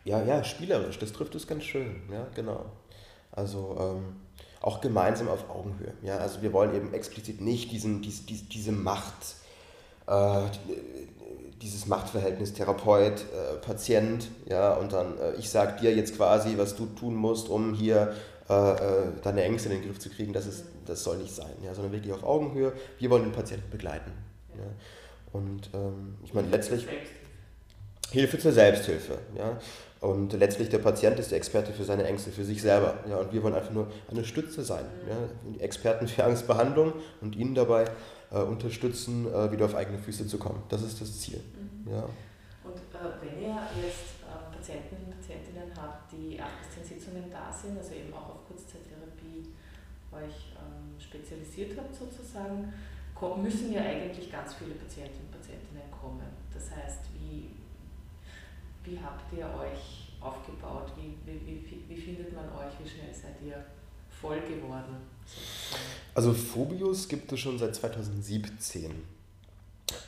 [0.04, 2.66] ja, ja, spielerisch, das trifft es ganz schön, ja, genau.
[3.32, 4.16] Also ähm,
[4.60, 5.92] auch gemeinsam auf Augenhöhe.
[6.02, 6.18] Ja?
[6.18, 9.45] Also wir wollen eben explizit nicht diesen, diese, diese Macht, äh,
[11.62, 16.76] dieses Machtverhältnis Therapeut, äh, Patient, ja, und dann äh, ich sage dir jetzt quasi, was
[16.76, 18.14] du tun musst, um hier
[18.48, 18.76] äh, äh,
[19.22, 21.92] deine Ängste in den Griff zu kriegen, das, ist, das soll nicht sein, ja, sondern
[21.92, 22.72] wirklich auf Augenhöhe.
[22.98, 24.12] Wir wollen den Patienten begleiten.
[24.56, 24.64] Ja.
[25.32, 26.86] Und ähm, ich meine, letztlich
[28.12, 29.18] Hilfe zur Selbsthilfe.
[29.36, 29.58] Ja.
[30.00, 32.94] Und letztlich der Patient ist der Experte für seine Ängste, für sich selber.
[33.08, 34.84] Ja, und wir wollen einfach nur eine Stütze sein.
[35.08, 35.62] Ja.
[35.64, 37.86] Experten für Angstbehandlung und ihnen dabei
[38.30, 40.62] äh, unterstützen, äh, wieder auf eigene Füße zu kommen.
[40.68, 41.40] Das ist das Ziel.
[41.40, 41.92] Mhm.
[41.92, 42.04] Ja.
[42.64, 47.30] Und äh, wenn ihr jetzt äh, Patienten und Patientinnen habt, die acht bis zehn Sitzungen
[47.30, 49.54] da sind, also eben auch auf Kurzzeittherapie
[50.12, 52.72] euch ähm, spezialisiert habt sozusagen,
[53.42, 56.26] müssen ja eigentlich ganz viele Patienten und Patientinnen kommen.
[56.52, 57.50] Das heißt, wie,
[58.84, 60.92] wie habt ihr euch aufgebaut?
[60.96, 62.72] Wie, wie, wie, wie findet man euch?
[62.82, 63.64] Wie schnell seid ihr
[64.10, 64.96] voll geworden?
[66.14, 68.90] Also Phobius gibt es schon seit 2017.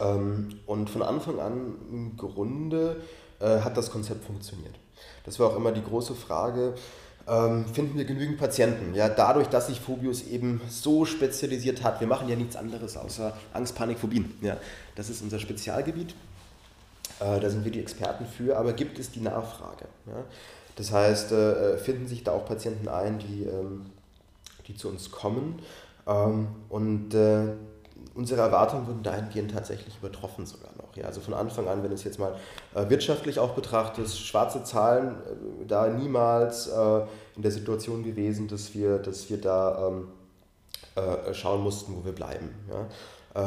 [0.00, 3.02] Ähm, und von Anfang an im Grunde
[3.40, 4.74] äh, hat das Konzept funktioniert.
[5.24, 6.74] Das war auch immer die große Frage,
[7.28, 8.94] ähm, finden wir genügend Patienten?
[8.94, 13.36] Ja, dadurch, dass sich Phobius eben so spezialisiert hat, wir machen ja nichts anderes außer
[13.52, 14.34] Angst, Panik, Phobien.
[14.40, 14.56] Ja,
[14.94, 16.14] das ist unser Spezialgebiet.
[17.20, 19.84] Äh, da sind wir die Experten für, aber gibt es die Nachfrage?
[20.06, 20.24] Ja?
[20.76, 23.86] Das heißt, äh, finden sich da auch Patienten ein, die, ähm,
[24.68, 25.60] die zu uns kommen
[26.06, 27.52] ähm, und äh,
[28.14, 30.96] unsere Erwartungen wurden dahingehend tatsächlich übertroffen sogar noch.
[30.96, 32.34] Ja, also von Anfang an, wenn es jetzt mal
[32.74, 35.16] äh, wirtschaftlich auch betrachtet, schwarze Zahlen,
[35.62, 37.00] äh, da niemals äh,
[37.36, 40.08] in der Situation gewesen, dass wir, dass wir da ähm,
[40.96, 42.54] äh, schauen mussten, wo wir bleiben.
[42.70, 42.86] Ja.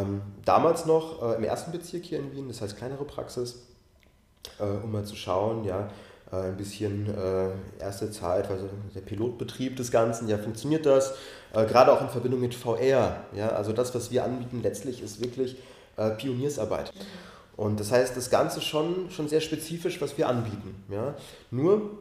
[0.01, 3.67] Ähm, damals noch äh, im ersten Bezirk hier in Wien, das heißt kleinere Praxis,
[4.59, 5.89] äh, um mal zu schauen, ja,
[6.31, 7.13] ein bisschen
[7.79, 11.13] erste Zeit, also der Pilotbetrieb des Ganzen, ja, funktioniert das?
[11.53, 15.57] gerade auch in Verbindung mit VR, ja, also das, was wir anbieten, letztlich ist wirklich
[16.17, 16.93] Pioniersarbeit.
[16.95, 17.01] Mhm.
[17.61, 20.83] Und das heißt, das Ganze schon, schon sehr spezifisch, was wir anbieten.
[20.89, 21.13] Ja?
[21.51, 21.91] Nur,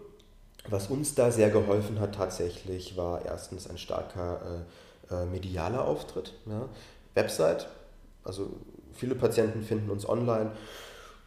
[0.69, 4.65] was uns da sehr geholfen hat tatsächlich, war erstens ein starker
[5.11, 6.33] äh, äh, medialer Auftritt.
[6.47, 6.69] Ja?
[7.15, 7.69] Website,
[8.25, 8.51] also
[8.95, 10.53] viele Patienten finden uns online,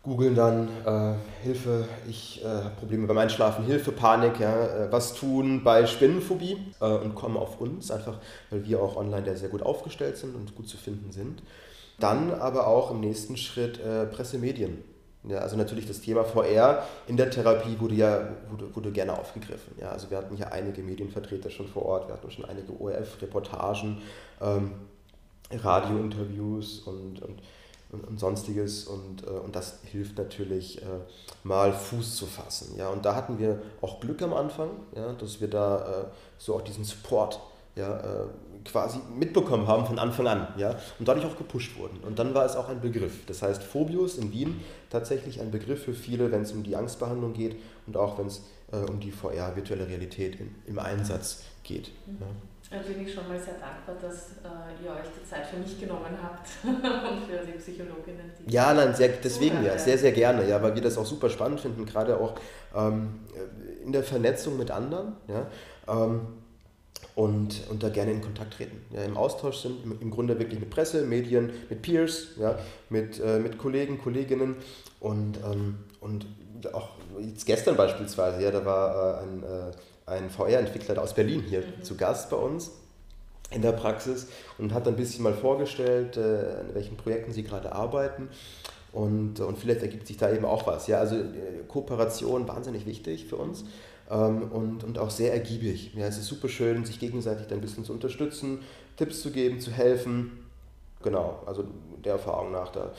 [0.04, 5.14] googeln dann äh, Hilfe, ich äh, habe Probleme beim Einschlafen, Hilfe, Panik, ja, äh, was
[5.14, 9.64] tun bei Spinnenphobie äh, und kommen auf uns, einfach weil wir auch online sehr gut
[9.64, 11.42] aufgestellt sind und gut zu finden sind.
[12.00, 14.84] Dann aber auch im nächsten Schritt äh, Pressemedien.
[15.26, 19.74] Ja, also natürlich das Thema VR in der Therapie wurde ja wurde, wurde gerne aufgegriffen.
[19.80, 24.02] Ja, also wir hatten hier einige Medienvertreter schon vor Ort, wir hatten schon einige ORF-Reportagen,
[24.42, 24.72] ähm,
[25.50, 27.33] Radiointerviews und, und,
[27.94, 30.86] und, und, sonstiges und, äh, und das hilft natürlich äh,
[31.44, 32.76] mal Fuß zu fassen.
[32.78, 36.06] Ja, und da hatten wir auch Glück am Anfang, ja, dass wir da äh,
[36.38, 37.40] so auch diesen Support
[37.76, 38.28] ja, äh,
[38.66, 42.00] quasi mitbekommen haben von Anfang an ja, und dadurch auch gepusht wurden.
[42.06, 43.26] Und dann war es auch ein Begriff.
[43.26, 47.34] Das heißt, Phobius in Wien tatsächlich ein Begriff für viele, wenn es um die Angstbehandlung
[47.34, 47.56] geht
[47.88, 51.92] und auch wenn es äh, um die VR, virtuelle Realität in, im Einsatz geht.
[52.08, 52.18] Mhm.
[52.22, 52.28] Ja.
[52.70, 55.80] Da bin ich schon mal sehr dankbar, dass äh, ihr euch die Zeit für mich
[55.80, 58.32] genommen habt und für die Psychologinnen.
[58.40, 61.30] Die ja, nein, sehr, deswegen ja, sehr, sehr gerne, ja, weil wir das auch super
[61.30, 62.34] spannend finden, gerade auch
[62.76, 63.20] ähm,
[63.84, 65.14] in der Vernetzung mit anderen.
[65.28, 65.48] Ja,
[65.88, 66.22] ähm,
[67.16, 68.82] und, und da gerne in Kontakt treten.
[68.92, 72.58] Ja, Im Austausch sind, im, im Grunde wirklich mit Presse, Medien, mit Peers, ja,
[72.90, 74.56] mit, äh, mit Kollegen, Kolleginnen
[75.00, 76.26] und, ähm, und
[76.72, 79.72] auch jetzt gestern beispielsweise, ja, da war äh, ein, äh,
[80.06, 81.84] ein VR-Entwickler aus Berlin hier mhm.
[81.84, 82.72] zu Gast bei uns
[83.52, 87.72] in der Praxis und hat ein bisschen mal vorgestellt, äh, an welchen Projekten sie gerade
[87.72, 88.30] arbeiten.
[88.92, 90.88] Und, und vielleicht ergibt sich da eben auch was.
[90.88, 93.66] Ja, also äh, Kooperation wahnsinnig wichtig für uns
[94.10, 95.94] ähm, und, und auch sehr ergiebig.
[95.96, 98.60] Ja, es ist super schön, sich gegenseitig ein bisschen zu unterstützen,
[98.98, 100.46] Tipps zu geben, zu helfen.
[101.02, 101.66] Genau, also
[102.04, 102.92] der Erfahrung nach da äh,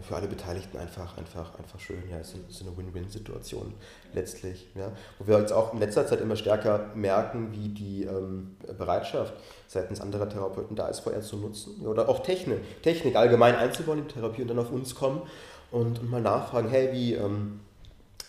[0.00, 2.02] für alle Beteiligten einfach, einfach, einfach schön.
[2.10, 3.74] Ja, es ist eine Win-Win-Situation
[4.12, 4.68] letztlich.
[4.74, 4.92] Ja.
[5.18, 9.34] Wo wir jetzt auch in letzter Zeit immer stärker merken, wie die ähm, Bereitschaft
[9.66, 11.80] seitens anderer Therapeuten da ist, VR zu nutzen.
[11.82, 15.22] Ja, oder auch Technik, Technik allgemein einzubauen in die Therapie und dann auf uns kommen
[15.70, 17.60] und, und mal nachfragen, hey, wie, ähm,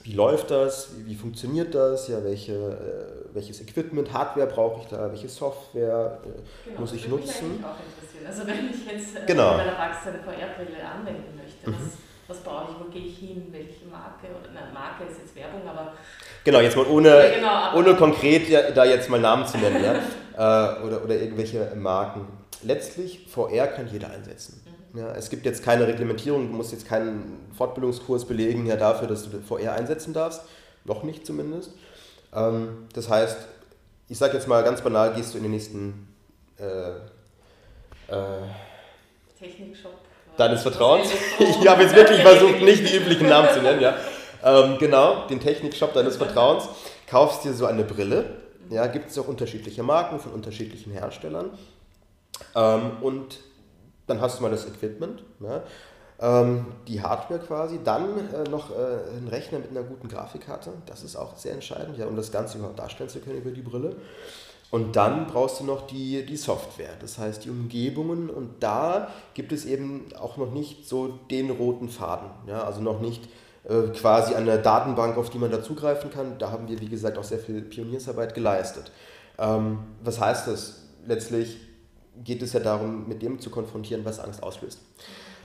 [0.10, 4.88] wie läuft das, wie, wie, funktioniert das, ja, welche, äh, welches Equipment, Hardware brauche ich
[4.88, 7.58] da, welche Software äh, genau, muss ich nutzen.
[7.58, 8.26] Mich auch interessieren.
[8.26, 9.54] Also wenn ich jetzt äh, genau.
[9.54, 11.76] Praxis eine VR-Brille anwenden möchte, mhm.
[12.28, 15.36] was, was brauche ich, wo gehe ich hin, welche Marke, oder eine Marke ist jetzt
[15.36, 15.93] Werbung, aber...
[16.43, 19.84] Genau, jetzt mal ohne, ja, genau, ohne konkret ja, da jetzt mal Namen zu nennen,
[19.84, 19.93] ja,
[20.80, 22.26] äh, oder, oder irgendwelche Marken.
[22.63, 24.60] Letztlich, VR kann jeder einsetzen.
[24.95, 29.30] Ja, es gibt jetzt keine Reglementierung, du musst jetzt keinen Fortbildungskurs belegen ja, dafür, dass
[29.30, 30.41] du VR einsetzen darfst.
[30.86, 31.71] Noch nicht zumindest.
[32.34, 33.38] Ähm, das heißt,
[34.08, 36.08] ich sage jetzt mal ganz banal, gehst du in den nächsten
[36.58, 36.91] äh,
[38.12, 38.41] äh,
[39.39, 39.93] Technikshop
[40.38, 41.10] deines Vertrauens.
[41.39, 43.82] Ich habe jetzt wirklich versucht, nicht die üblichen Namen zu nennen.
[43.82, 43.95] Ja.
[44.43, 46.67] Ähm, genau, den Technikshop deines Vertrauens.
[47.08, 48.38] Kaufst dir so eine Brille.
[48.69, 51.52] Ja, gibt es auch unterschiedliche Marken von unterschiedlichen Herstellern.
[52.56, 53.39] Ähm, und
[54.10, 55.63] dann hast du mal das Equipment, ja,
[56.22, 61.04] ähm, die Hardware quasi, dann äh, noch äh, ein Rechner mit einer guten Grafikkarte, das
[61.04, 63.95] ist auch sehr entscheidend, ja, um das Ganze überhaupt darstellen zu können über die Brille.
[64.72, 69.52] Und dann brauchst du noch die, die Software, das heißt die Umgebungen und da gibt
[69.52, 73.28] es eben auch noch nicht so den roten Faden, ja, also noch nicht
[73.63, 76.38] äh, quasi eine Datenbank, auf die man da zugreifen kann.
[76.38, 78.91] Da haben wir, wie gesagt, auch sehr viel Pioniersarbeit geleistet.
[79.38, 80.84] Ähm, was heißt das?
[81.06, 81.58] Letztlich
[82.23, 84.79] geht es ja darum, mit dem zu konfrontieren, was Angst auslöst.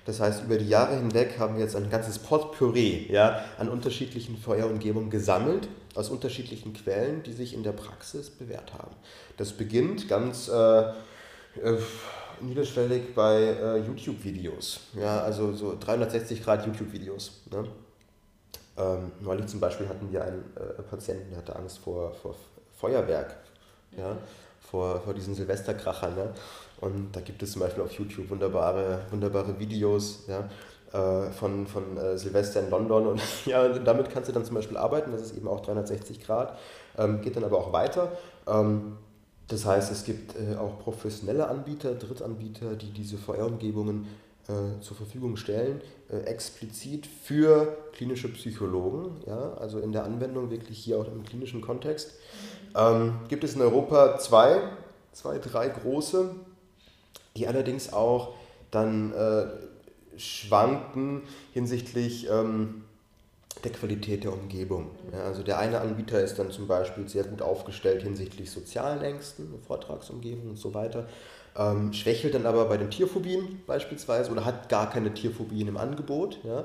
[0.04, 4.36] Das heißt, über die Jahre hinweg haben wir jetzt ein ganzes Potpourri ja, an unterschiedlichen
[4.36, 8.94] VR-Umgebungen gesammelt, aus unterschiedlichen Quellen, die sich in der Praxis bewährt haben.
[9.36, 10.92] Das beginnt ganz äh, äh,
[12.40, 17.42] niederschwellig bei äh, YouTube-Videos, ja, also so 360 Grad YouTube-Videos.
[17.50, 17.64] Ne?
[18.76, 22.34] Ähm, neulich zum Beispiel hatten wir einen äh, Patienten, der hatte Angst vor, vor
[22.76, 23.36] Feuerwerk,
[23.96, 24.16] ja,
[24.60, 26.14] vor, vor diesen Silvesterkrachern.
[26.14, 26.34] Ne?
[26.80, 30.48] Und da gibt es zum Beispiel auf YouTube wunderbare, wunderbare Videos ja,
[30.94, 33.08] äh, von, von äh, Silvester in London.
[33.08, 36.56] Und ja, damit kannst du dann zum Beispiel arbeiten, das ist eben auch 360 Grad,
[36.96, 38.12] ähm, geht dann aber auch weiter.
[38.46, 38.96] Ähm,
[39.48, 44.06] das heißt, es gibt äh, auch professionelle Anbieter, Drittanbieter, die diese VR-Umgebungen
[44.82, 45.80] zur Verfügung stellen,
[46.26, 52.12] explizit für klinische Psychologen, ja, also in der Anwendung wirklich hier auch im klinischen Kontext.
[52.76, 54.60] Ähm, gibt es in Europa zwei,
[55.12, 56.34] zwei, drei große,
[57.36, 58.34] die allerdings auch
[58.70, 59.46] dann äh,
[60.18, 62.84] schwanken hinsichtlich ähm,
[63.62, 64.90] der Qualität der Umgebung.
[65.12, 69.48] Ja, also der eine Anbieter ist dann zum Beispiel sehr gut aufgestellt hinsichtlich sozialen Ängsten,
[69.66, 71.06] Vortragsumgebung und so weiter
[71.56, 76.38] ähm, schwächelt dann aber bei den Tierphobien beispielsweise oder hat gar keine Tierphobien im Angebot.
[76.42, 76.64] Ja?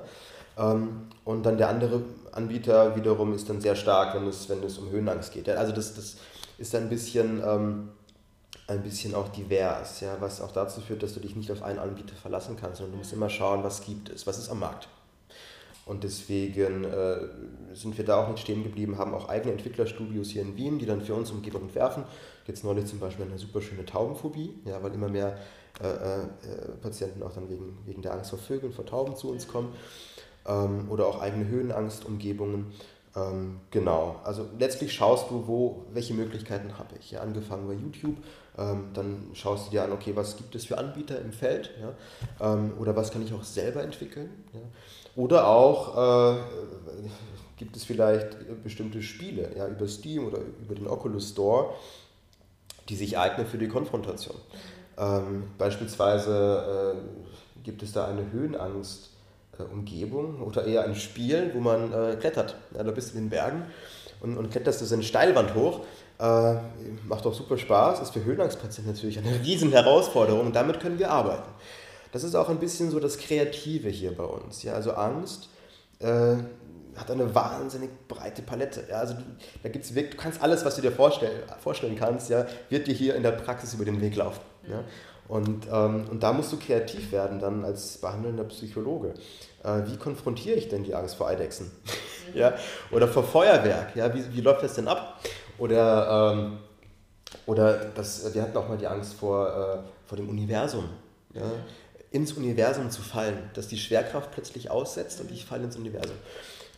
[0.57, 2.01] Ähm, und dann der andere
[2.31, 5.47] Anbieter wiederum ist dann sehr stark, wenn es, wenn es um Höhenangst geht.
[5.47, 5.55] Ja?
[5.55, 6.17] Also das, das
[6.57, 7.89] ist ein bisschen, ähm,
[8.69, 10.17] ein bisschen auch divers, ja?
[10.19, 12.97] was auch dazu führt, dass du dich nicht auf einen Anbieter verlassen kannst, sondern du
[12.99, 14.87] musst immer schauen, was gibt es, was ist am Markt.
[15.85, 17.17] Und deswegen äh,
[17.73, 20.85] sind wir da auch nicht stehen geblieben, haben auch eigene Entwicklerstudios hier in Wien, die
[20.85, 22.03] dann für uns Umgebung entwerfen.
[22.45, 25.35] Jetzt neulich zum Beispiel eine super schöne Taubenphobie, ja, weil immer mehr
[25.81, 26.27] äh, äh,
[26.81, 29.73] Patienten auch dann wegen, wegen der Angst vor Vögeln, vor Tauben zu uns kommen.
[30.45, 32.67] Ähm, oder auch eigene Höhenangstumgebungen.
[33.19, 37.11] Ähm, genau, also letztlich schaust du, wo, welche Möglichkeiten habe ich.
[37.11, 38.17] Ja, angefangen bei YouTube,
[38.57, 42.53] ähm, dann schaust du dir an, okay, was gibt es für Anbieter im Feld ja,
[42.53, 44.29] ähm, oder was kann ich auch selber entwickeln.
[44.53, 44.59] Ja.
[45.15, 46.39] Oder auch äh,
[47.57, 51.73] gibt es vielleicht bestimmte Spiele ja, über Steam oder über den Oculus Store,
[52.87, 54.37] die sich eignen für die Konfrontation.
[54.97, 59.08] Ähm, beispielsweise äh, gibt es da eine Höhenangst.
[59.65, 62.55] Umgebung oder eher ein Spiel, wo man äh, klettert.
[62.75, 63.63] Ja, da bist du in den Bergen
[64.21, 65.81] und, und kletterst du so eine Steilwand hoch.
[66.19, 66.55] Äh,
[67.07, 71.11] macht auch super Spaß, ist für Höhenangstpatienten natürlich eine riesen Herausforderung und damit können wir
[71.11, 71.49] arbeiten.
[72.11, 74.63] Das ist auch ein bisschen so das Kreative hier bei uns.
[74.63, 74.73] Ja?
[74.73, 75.49] Also Angst
[75.99, 76.35] äh,
[76.95, 78.85] hat eine wahnsinnig breite Palette.
[78.89, 78.97] Ja?
[78.97, 79.15] Also
[79.63, 82.93] da gibt's wirklich, du kannst alles, was du dir vorstell, vorstellen kannst, ja, wird dir
[82.93, 84.41] hier in der Praxis über den Weg laufen.
[84.67, 84.83] Ja?
[85.27, 89.13] Und, ähm, und da musst du kreativ werden dann als behandelnder Psychologe.
[89.63, 91.71] Äh, wie konfrontiere ich denn die Angst vor Eidechsen?
[92.33, 92.37] Mhm.
[92.39, 92.53] ja?
[92.91, 93.95] Oder vor Feuerwerk?
[93.95, 94.13] Ja?
[94.13, 95.19] Wie, wie läuft das denn ab?
[95.57, 96.57] Oder, ähm,
[97.45, 100.89] oder das, wir hatten auch mal die Angst vor, äh, vor dem Universum.
[101.33, 101.43] Ja?
[102.11, 106.15] ins Universum zu fallen, dass die Schwerkraft plötzlich aussetzt und ich falle ins Universum.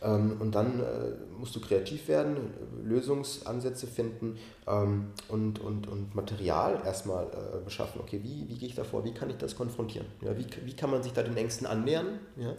[0.02, 2.36] Ähm, und dann äh, musst du kreativ werden,
[2.82, 4.36] Lösungsansätze finden
[4.66, 8.00] ähm, und, und, und Material erstmal äh, beschaffen.
[8.00, 9.04] Okay, wie, wie gehe ich da vor?
[9.04, 10.06] Wie kann ich das konfrontieren?
[10.20, 12.18] Ja, wie, wie kann man sich da den Ängsten annähern?
[12.36, 12.54] Ja?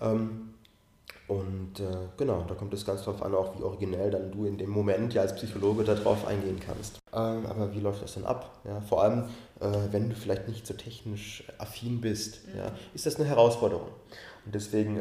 [0.00, 0.54] Ähm,
[1.28, 4.58] und äh, genau, da kommt es ganz darauf an, auch wie originell dann du in
[4.58, 6.98] dem Moment ja als Psychologe darauf eingehen kannst.
[7.12, 8.58] Aber wie läuft das denn ab?
[8.64, 9.24] Ja, vor allem,
[9.60, 12.58] wenn du vielleicht nicht so technisch affin bist, mhm.
[12.58, 13.88] ja, ist das eine Herausforderung.
[14.44, 15.00] Und deswegen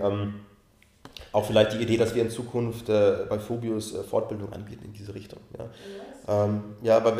[1.32, 4.94] auch vielleicht die Idee, dass wir in Zukunft äh, bei Phobius äh, Fortbildung anbieten in
[4.94, 5.40] diese Richtung.
[5.58, 7.14] Ja, ähm, ja aber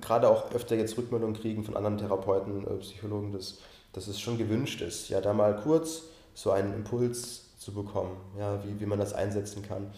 [0.00, 3.58] gerade auch öfter jetzt Rückmeldungen kriegen von anderen Therapeuten, äh, Psychologen, dass,
[3.92, 6.02] dass es schon gewünscht ist, ja, da mal kurz
[6.34, 9.90] so einen Impuls zu bekommen, ja, wie, wie man das einsetzen kann.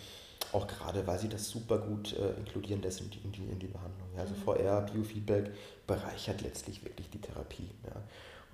[0.52, 3.66] Auch gerade, weil sie das super gut äh, inkludieren in die, in die, in die
[3.66, 4.08] Behandlung.
[4.14, 4.22] Ja.
[4.22, 4.44] Also mhm.
[4.44, 5.50] VR, Biofeedback
[5.88, 7.68] bereichert letztlich wirklich die Therapie.
[7.84, 8.00] Ja.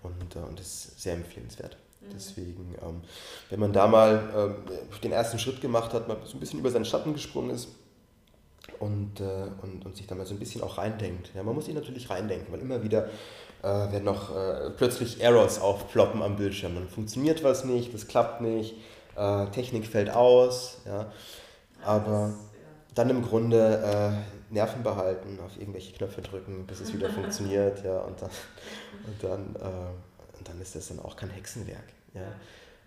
[0.02, 1.76] Und, äh, und ist sehr empfehlenswert.
[2.14, 3.00] Deswegen, ähm,
[3.50, 6.70] wenn man da mal ähm, den ersten Schritt gemacht hat, mal so ein bisschen über
[6.70, 7.68] seinen Schatten gesprungen ist,
[8.78, 9.24] und, äh,
[9.62, 11.30] und, und sich da mal so ein bisschen auch reindenkt.
[11.34, 13.08] Ja, man muss sich natürlich reindenken, weil immer wieder
[13.62, 16.74] äh, werden noch äh, plötzlich Errors aufploppen am Bildschirm.
[16.74, 18.74] Dann funktioniert was nicht, das klappt nicht,
[19.16, 20.78] äh, Technik fällt aus.
[20.86, 21.12] Ja.
[21.84, 22.34] Aber
[22.94, 27.84] dann im Grunde äh, Nerven behalten, auf irgendwelche Knöpfe drücken, bis es wieder funktioniert.
[27.84, 28.30] Ja, und dann,
[29.06, 30.11] und, dann, äh,
[30.42, 31.86] und dann ist das dann auch kein Hexenwerk.
[32.14, 32.34] Ja,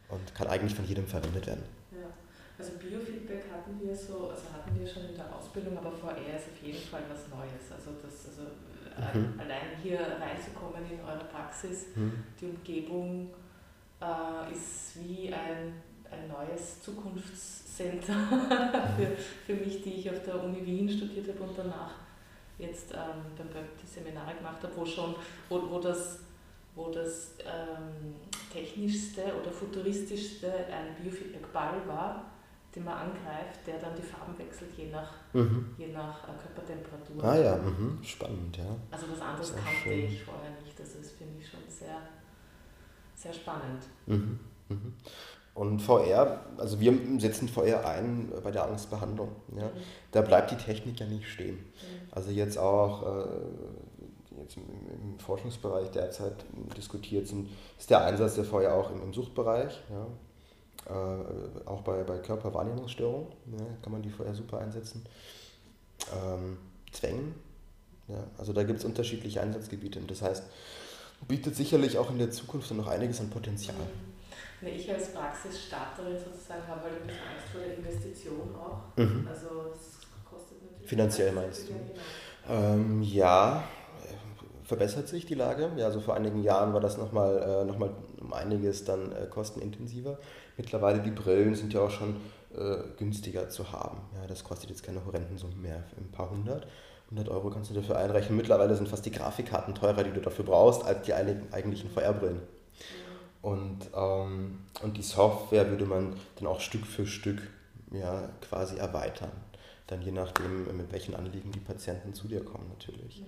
[0.10, 1.64] und kann eigentlich von jedem verwendet werden.
[1.92, 2.12] Ja.
[2.60, 6.52] Also Biofeedback hatten wir so, also hatten wir schon in der Ausbildung, aber VR ist
[6.52, 7.72] auf jeden Fall was Neues.
[7.72, 9.40] Also das, also äh, mhm.
[9.40, 12.24] allein hier reinzukommen in eure Praxis, mhm.
[12.40, 13.30] die Umgebung
[14.02, 15.82] äh, ist wie ein
[16.12, 18.14] ein neues Zukunftscenter
[18.96, 21.92] für, für mich, die ich auf der Uni Wien studiert habe und danach
[22.58, 25.16] jetzt ähm, beim Böck die Seminare gemacht habe, wo schon,
[25.50, 26.20] wo, wo das,
[26.76, 28.16] wo das ähm,
[28.52, 32.26] technischste oder futuristischste ein Biofeedback-Ball war,
[32.76, 35.74] den man angreift, der dann die Farben wechselt, je nach, mhm.
[35.78, 37.24] je nach äh, Körpertemperatur.
[37.24, 38.00] Ah ja, mhm.
[38.04, 38.76] spannend, ja.
[38.92, 40.06] Also was anderes kannte schön.
[40.06, 40.80] ich vorher nicht.
[40.80, 42.02] Also das finde ich schon sehr,
[43.16, 43.84] sehr spannend.
[44.06, 44.40] Mhm.
[44.68, 44.94] Mhm.
[45.54, 49.30] Und VR, also wir setzen VR ein bei der Angstbehandlung.
[49.56, 49.68] Ja.
[49.68, 49.72] Mhm.
[50.12, 51.56] Da bleibt die Technik ja nicht stehen.
[51.56, 52.12] Mhm.
[52.12, 53.28] Also jetzt auch äh,
[54.46, 56.46] jetzt im, Forschungsbereich derzeit
[56.78, 59.82] diskutiert sind, ist der Einsatz der VR auch im, im Suchtbereich.
[59.90, 60.08] Ja
[60.88, 63.28] äh, auch bei, bei Körperwahrnehmungsstörungen
[63.58, 65.04] ja, kann man die vorher super einsetzen.
[66.14, 66.58] Ähm,
[66.92, 67.36] Zwängen,
[68.08, 70.00] ja, also da gibt es unterschiedliche Einsatzgebiete.
[70.02, 70.44] Das heißt,
[71.28, 73.76] bietet sicherlich auch in der Zukunft noch einiges an Potenzial.
[73.76, 74.68] Mhm.
[74.68, 78.98] Ich als Praxisstarterin sozusagen habe halt ein bisschen Angst vor der Investition auch.
[78.98, 79.28] Mhm.
[79.28, 80.90] Also es kostet natürlich.
[80.90, 81.74] Finanziell meinst du?
[81.74, 81.78] Ja,
[82.48, 82.74] genau.
[82.74, 83.64] ähm, ja,
[84.66, 85.70] verbessert sich die Lage.
[85.78, 90.18] Ja, also vor einigen Jahren war das nochmal äh, noch um einiges dann äh, kostenintensiver.
[90.58, 92.18] Mittlerweile die Brillen sind ja auch schon
[92.56, 93.98] äh, günstiger zu haben.
[94.16, 96.68] Ja, das kostet jetzt keine horrenden Summen mehr, ein paar hundert.
[97.12, 98.36] 100 Euro kannst du dafür einrechnen.
[98.36, 102.42] Mittlerweile sind fast die Grafikkarten teurer, die du dafür brauchst, als die eigentlichen VR-Brillen.
[103.44, 107.44] Und, ähm, und die Software würde man dann auch Stück für Stück
[107.92, 109.32] ja, quasi erweitern.
[109.86, 113.24] Dann je nachdem, mit welchen Anliegen die Patienten zu dir kommen natürlich.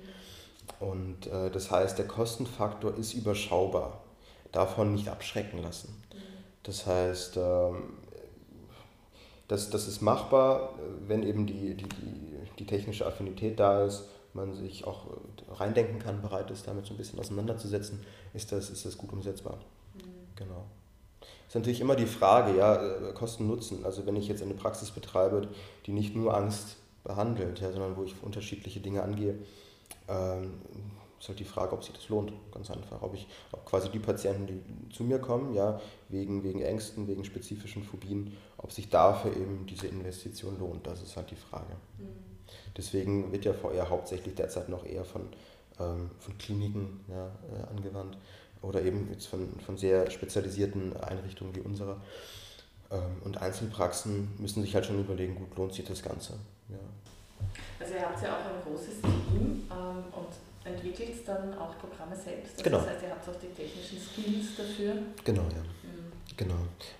[0.79, 4.01] Und äh, das heißt, der Kostenfaktor ist überschaubar.
[4.51, 6.01] Davon nicht abschrecken lassen.
[6.63, 7.93] Das heißt, ähm,
[9.47, 10.73] das, das ist machbar,
[11.07, 11.87] wenn eben die, die,
[12.59, 15.05] die, technische Affinität da ist, man sich auch
[15.49, 19.57] reindenken kann, bereit ist, damit so ein bisschen auseinanderzusetzen, ist das, ist das gut umsetzbar.
[19.95, 20.01] Mhm.
[20.35, 20.65] Genau.
[21.47, 23.85] ist natürlich immer die Frage, ja, äh, Kosten-Nutzen.
[23.85, 25.47] Also wenn ich jetzt eine Praxis betreibe,
[25.85, 29.39] die nicht nur Angst behandelt, ja, sondern wo ich unterschiedliche Dinge angehe,
[31.19, 33.01] ist halt die Frage, ob sich das lohnt, ganz einfach.
[33.01, 35.79] Ob ich, ob quasi die Patienten, die zu mir kommen, ja,
[36.09, 41.17] wegen, wegen Ängsten, wegen spezifischen Phobien, ob sich dafür eben diese Investition lohnt, das ist
[41.17, 41.73] halt die Frage.
[41.97, 42.07] Mhm.
[42.75, 45.29] Deswegen wird ja VR hauptsächlich derzeit noch eher von,
[45.79, 48.17] ähm, von Kliniken ja, äh, angewandt
[48.61, 51.99] oder eben jetzt von, von sehr spezialisierten Einrichtungen wie unserer.
[52.89, 56.33] Ähm, und Einzelpraxen müssen sich halt schon überlegen, gut, lohnt sich das Ganze.
[56.69, 56.77] Ja.
[57.79, 59.26] Also ihr habt ja auch ein großes Team ähm,
[60.67, 62.53] entwickelt dann auch Programme selbst.
[62.53, 62.77] Also genau.
[62.79, 64.93] Das heißt, ihr habt auch die technischen Skills dafür.
[65.23, 65.63] Genau, ja.
[65.83, 66.11] Mhm.
[66.37, 66.55] Genau.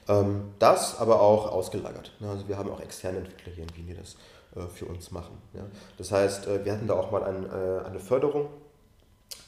[0.08, 2.12] Ähm, das aber auch ausgelagert.
[2.20, 2.30] Ne?
[2.30, 4.16] Also wir haben auch externe Entwickler hier in Wien, die das
[4.56, 5.38] äh, für uns machen.
[5.54, 5.62] Ja?
[5.98, 8.50] Das heißt, äh, wir hatten da auch mal ein, äh, eine Förderung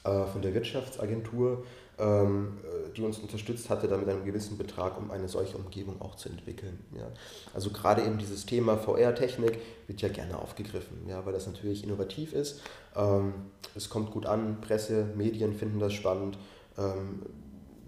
[0.03, 1.65] äh, von der Wirtschaftsagentur,
[1.99, 6.79] die uns unterstützt hatte, damit einen gewissen Betrag, um eine solche Umgebung auch zu entwickeln.
[6.97, 7.07] Ja.
[7.53, 12.33] Also gerade eben dieses Thema VR-Technik wird ja gerne aufgegriffen, ja, weil das natürlich innovativ
[12.33, 12.61] ist.
[12.95, 13.33] Ähm,
[13.75, 16.37] es kommt gut an, Presse, Medien finden das spannend.
[16.77, 17.21] Ähm,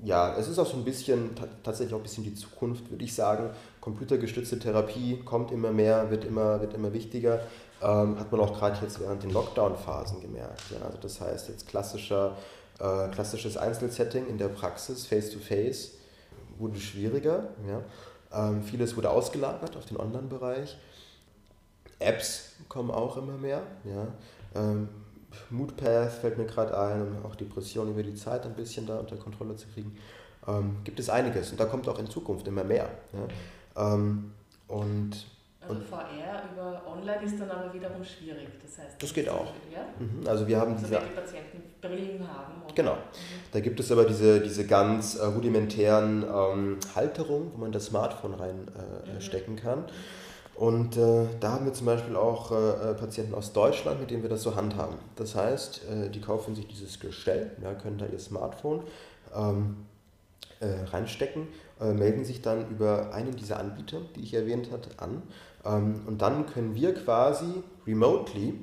[0.04, 1.32] ja, es ist auch so ein bisschen,
[1.64, 3.52] tatsächlich auch ein bisschen die Zukunft, würde ich sagen.
[3.82, 7.42] Computergestützte Therapie kommt immer mehr, wird immer, wird immer wichtiger.
[7.82, 10.64] Ähm, hat man auch gerade jetzt während den Lockdown-Phasen gemerkt.
[10.72, 10.86] Ja.
[10.86, 12.36] Also das heißt jetzt klassischer
[12.82, 15.92] äh, klassisches Einzelsetting in der Praxis, face-to-face,
[16.58, 17.50] wurde schwieriger.
[17.68, 17.82] Ja.
[18.34, 20.78] Ähm, vieles wurde ausgelagert auf den Online-Bereich.
[22.00, 23.62] Apps kommen auch immer mehr.
[23.84, 24.08] Ja.
[24.56, 24.90] Ähm,
[25.50, 29.16] Moodpath fällt mir gerade ein, um auch Depressionen über die Zeit ein bisschen da unter
[29.16, 29.98] Kontrolle zu kriegen.
[30.48, 32.90] Ähm, gibt es einiges und da kommt auch in Zukunft immer mehr.
[33.14, 33.94] Ja.
[33.94, 34.34] Ähm,
[34.68, 35.26] und
[35.68, 38.48] also VR über online ist dann aber wiederum schwierig.
[38.62, 39.54] Das heißt, das geht auch.
[39.72, 39.86] Ja?
[40.00, 40.28] Mhm.
[40.28, 41.00] Also wir haben also diese.
[41.00, 42.54] die Patienten Brillen haben.
[42.74, 42.94] Genau.
[42.94, 42.98] Mhm.
[43.52, 48.34] Da gibt es aber diese, diese ganz äh, rudimentären ähm, Halterungen, wo man das Smartphone
[48.34, 49.64] reinstecken äh, mhm.
[49.64, 49.86] kann.
[50.62, 54.22] Und äh, da haben wir zum Beispiel auch äh, äh, Patienten aus Deutschland, mit denen
[54.22, 54.96] wir das so handhaben.
[55.16, 58.84] Das heißt, äh, die kaufen sich dieses Gestell, ja, können da ihr Smartphone
[59.36, 59.78] ähm,
[60.62, 61.48] reinstecken,
[61.80, 65.24] melden sich dann über einen dieser Anbieter, die ich erwähnt hatte, an
[65.64, 68.54] und dann können wir quasi remotely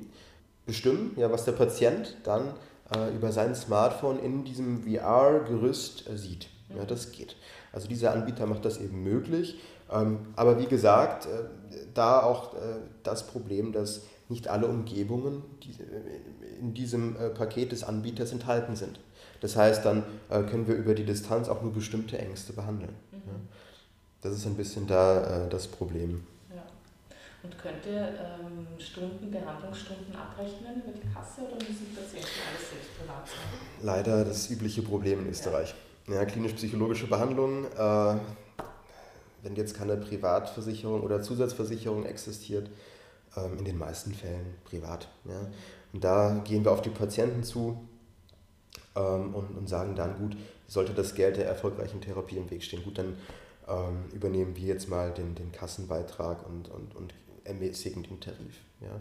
[0.65, 2.53] bestimmen, ja, was der Patient dann
[2.95, 6.47] äh, über sein Smartphone in diesem VR-Gerüst äh, sieht.
[6.75, 7.35] Ja, das geht.
[7.71, 9.59] Also dieser Anbieter macht das eben möglich.
[9.91, 11.29] Ähm, aber wie gesagt, äh,
[11.93, 12.55] da auch
[13.03, 15.43] das Problem, dass nicht alle Umgebungen
[16.59, 18.99] in diesem Paket des Anbieters enthalten sind.
[19.41, 22.93] Das heißt, dann können wir über die Distanz auch nur bestimmte Ängste behandeln.
[23.11, 23.47] Mhm.
[24.21, 26.25] Das ist ein bisschen da das Problem.
[27.41, 32.69] Und könnt ihr ähm, Stunden, Behandlungsstunden abrechnen über die Kasse oder müssen die Patienten alles
[32.69, 33.81] selbst privat zahlen?
[33.81, 35.73] Leider das übliche Problem in Österreich.
[36.07, 38.19] Ja, ja klinisch-psychologische Behandlung, äh,
[39.41, 42.69] wenn jetzt keine Privatversicherung oder Zusatzversicherung existiert,
[43.37, 45.07] äh, in den meisten Fällen privat.
[45.23, 45.39] Ja.
[45.93, 47.87] Und da gehen wir auf die Patienten zu
[48.97, 50.35] ähm, und, und sagen dann, gut,
[50.67, 53.15] sollte das Geld der erfolgreichen Therapie im Weg stehen, gut, dann
[53.67, 57.13] ähm, übernehmen wir jetzt mal den, den Kassenbeitrag und, und, und
[57.49, 58.55] ermäßigen den Tarif.
[58.81, 58.99] Ja?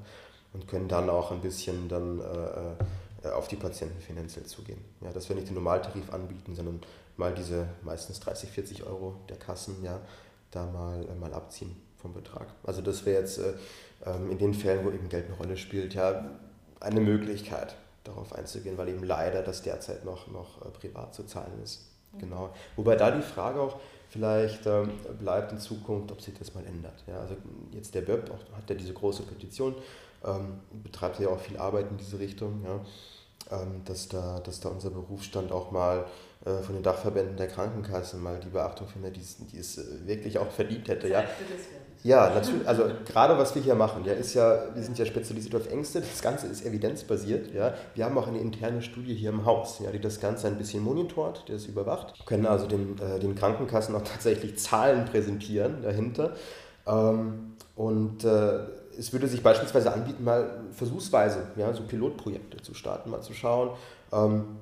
[0.52, 4.82] Und können dann auch ein bisschen dann äh, äh, auf die Patienten finanziell zugehen.
[5.00, 5.12] Ja?
[5.12, 6.80] Dass wir nicht den Normaltarif anbieten, sondern
[7.16, 10.00] mal diese meistens 30, 40 Euro der Kassen ja,
[10.50, 12.46] da mal, äh, mal abziehen vom Betrag.
[12.64, 13.52] Also das wäre jetzt äh,
[14.06, 16.30] ähm, in den Fällen, wo eben Geld eine Rolle spielt, ja,
[16.80, 17.74] eine Möglichkeit
[18.04, 21.86] darauf einzugehen, weil eben leider das derzeit noch, noch äh, privat zu zahlen ist.
[22.12, 22.18] Mhm.
[22.20, 22.50] Genau.
[22.76, 24.90] Wobei da die Frage auch vielleicht ähm,
[25.20, 27.04] bleibt in Zukunft, ob sich das mal ändert.
[27.06, 27.36] Ja, also
[27.72, 29.74] jetzt der BÖP auch, hat ja diese große Petition,
[30.24, 32.80] ähm, betreibt ja auch viel Arbeit in diese Richtung, ja,
[33.56, 36.06] ähm, dass, da, dass da unser Berufsstand auch mal
[36.44, 40.50] äh, von den Dachverbänden der Krankenkassen mal die Beachtung findet, die, es äh, wirklich auch
[40.50, 41.08] verdient hätte.
[41.08, 41.24] Ja.
[42.04, 42.66] Ja, natürlich.
[42.66, 46.00] Also gerade was wir hier machen, ja, ist ja, wir sind ja spezialisiert auf Ängste.
[46.00, 47.52] Das Ganze ist evidenzbasiert.
[47.52, 47.74] Ja.
[47.94, 50.82] Wir haben auch eine interne Studie hier im Haus, ja, die das Ganze ein bisschen
[50.82, 52.16] monitort, die das überwacht.
[52.18, 56.34] Wir können also den, äh, den Krankenkassen auch tatsächlich Zahlen präsentieren dahinter.
[56.86, 58.60] Ähm, und äh,
[58.96, 63.70] es würde sich beispielsweise anbieten, mal versuchsweise ja, so Pilotprojekte zu starten, mal zu schauen,
[64.12, 64.56] ähm,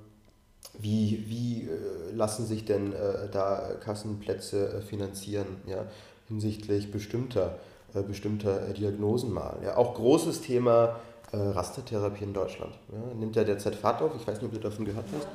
[0.79, 5.47] wie, wie äh, lassen sich denn äh, da Kassenplätze äh, finanzieren.
[5.67, 5.87] Ja
[6.29, 7.59] hinsichtlich bestimmter,
[7.95, 9.59] äh, bestimmter äh, Diagnosen mal.
[9.65, 10.97] Ja, auch großes Thema
[11.33, 12.75] äh, Rastertherapie in Deutschland.
[12.93, 15.29] Ja, nimmt ja derzeit Fahrt auf, ich weiß nicht, ob du davon gehört hast.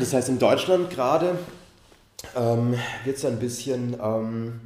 [0.00, 1.36] Das heißt, in Deutschland gerade
[2.36, 4.60] ähm, wird es ein bisschen ähm,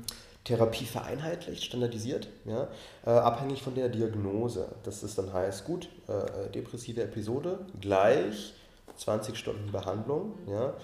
[0.45, 2.69] Therapie vereinheitlicht, standardisiert, ja,
[3.07, 4.67] äh, abhängig von der Diagnose.
[4.83, 8.55] Das ist dann heißt, gut, äh, depressive Episode gleich
[8.97, 10.35] 20 Stunden Behandlung.
[10.49, 10.75] Ja,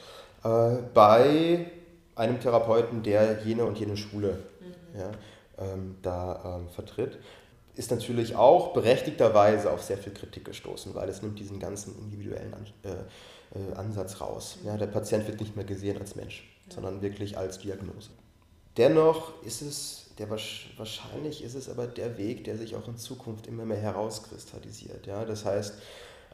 [0.45, 1.71] äh, bei
[2.19, 5.01] einem Therapeuten, der jene und jene Schule mhm.
[5.01, 5.11] ja,
[5.59, 7.19] ähm, da ähm, vertritt,
[7.75, 12.53] ist natürlich auch berechtigterweise auf sehr viel Kritik gestoßen, weil es nimmt diesen ganzen individuellen
[12.55, 12.89] An äh,
[13.55, 14.59] äh, Ansatz raus.
[14.65, 16.75] Ja, der Patient wird nicht mehr gesehen als Mensch, ja.
[16.75, 18.11] sondern wirklich als Diagnose.
[18.77, 23.47] Dennoch ist es, der, wahrscheinlich ist es aber der Weg, der sich auch in Zukunft
[23.47, 25.07] immer mehr herauskristallisiert.
[25.07, 25.25] Ja?
[25.25, 25.75] Das heißt,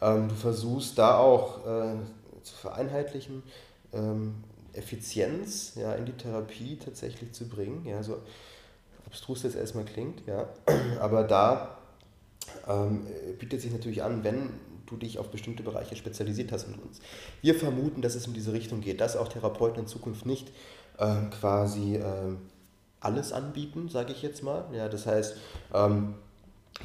[0.00, 1.96] ähm, du versuchst da auch äh,
[2.42, 3.42] zu vereinheitlichen,
[3.92, 4.44] ähm,
[4.74, 7.84] Effizienz ja, in die Therapie tatsächlich zu bringen.
[7.86, 8.18] Ja, so
[9.06, 10.48] abstrus das erstmal klingt, ja.
[11.00, 11.78] aber da
[12.68, 13.06] ähm,
[13.38, 14.50] bietet sich natürlich an, wenn
[14.86, 17.00] du dich auf bestimmte Bereiche spezialisiert hast mit uns.
[17.42, 20.52] Wir vermuten, dass es in diese Richtung geht, dass auch Therapeuten in Zukunft nicht
[20.98, 22.38] ähm, quasi ähm,
[23.00, 24.64] alles anbieten, sage ich jetzt mal.
[24.72, 25.36] Ja, das heißt,
[25.72, 26.14] ähm,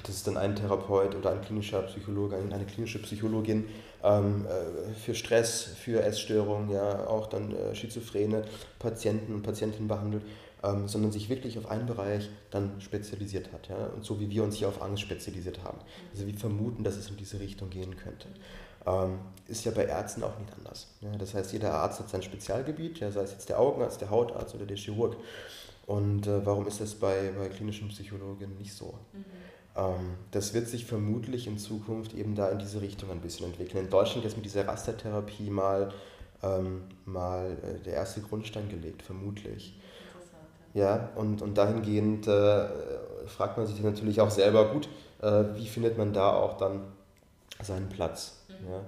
[0.04, 3.66] das ist dann ein Therapeut oder ein klinischer Psychologe, eine klinische Psychologin
[4.04, 8.44] ähm, äh, für Stress, für Essstörungen, ja, auch dann äh, schizophrene
[8.80, 10.24] Patienten und Patientinnen behandelt,
[10.64, 13.70] ähm, sondern sich wirklich auf einen Bereich dann spezialisiert hat.
[13.70, 15.80] Ja, und so wie wir uns hier auf Angst spezialisiert haben.
[16.14, 18.28] Also wir vermuten, dass es in diese Richtung gehen könnte.
[18.86, 20.88] Ähm, ist ja bei Ärzten auch nicht anders.
[21.02, 24.10] Ja, das heißt, jeder Arzt hat sein Spezialgebiet, ja, sei es jetzt der Augenarzt, der
[24.10, 25.18] Hautarzt oder der Chirurg.
[25.86, 28.94] Und äh, warum ist das bei, bei klinischen Psychologen nicht so?
[29.12, 29.26] Mhm.
[29.80, 33.86] Ähm, das wird sich vermutlich in Zukunft eben da in diese Richtung ein bisschen entwickeln.
[33.86, 35.92] In Deutschland ist mit dieser Rastertherapie mal,
[36.44, 39.80] ähm, mal äh, der erste Grundstein gelegt, vermutlich.
[40.74, 42.68] Ja, und, und dahingehend äh,
[43.26, 44.88] fragt man sich natürlich auch selber, gut,
[45.22, 46.82] äh, wie findet man da auch dann
[47.62, 48.38] seinen Platz?
[48.48, 48.72] Mhm.
[48.72, 48.82] Ja?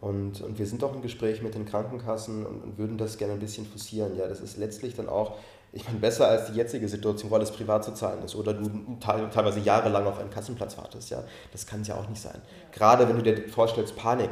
[0.00, 3.34] Und, und wir sind auch im Gespräch mit den Krankenkassen und, und würden das gerne
[3.34, 4.16] ein bisschen forcieren.
[4.16, 5.36] Ja, das ist letztlich dann auch
[5.72, 8.70] ich meine, besser als die jetzige Situation, wo alles privat zu zahlen ist oder du
[9.00, 11.10] teilweise jahrelang auf einen Kassenplatz wartest.
[11.10, 11.22] Ja?
[11.52, 12.40] Das kann es ja auch nicht sein.
[12.72, 14.30] Gerade wenn du dir vorstellst, Panik.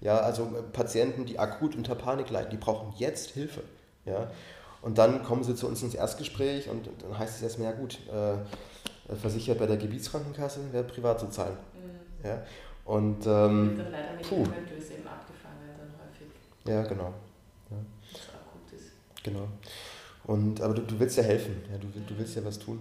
[0.00, 3.62] Ja, also äh, Patienten, die akut unter Panik leiden, die brauchen jetzt Hilfe.
[4.04, 4.30] Ja?
[4.82, 7.98] Und dann kommen sie zu uns ins Erstgespräch und dann heißt es erstmal, ja gut,
[8.12, 11.56] äh, äh versichert bei der Gebietskrankenkasse, wäre privat zu zahlen.
[11.72, 12.28] Mhm.
[12.28, 12.42] Ja?
[12.84, 14.42] Und ähm, dann leider nicht puh.
[14.42, 16.28] eben abgefangen dann häufig.
[16.66, 17.14] Ja, genau.
[17.70, 17.76] Ja.
[18.12, 18.92] Was akut ist.
[19.22, 19.48] Genau.
[20.26, 22.80] Und, aber du, du willst ja helfen, ja, du, du willst ja was tun.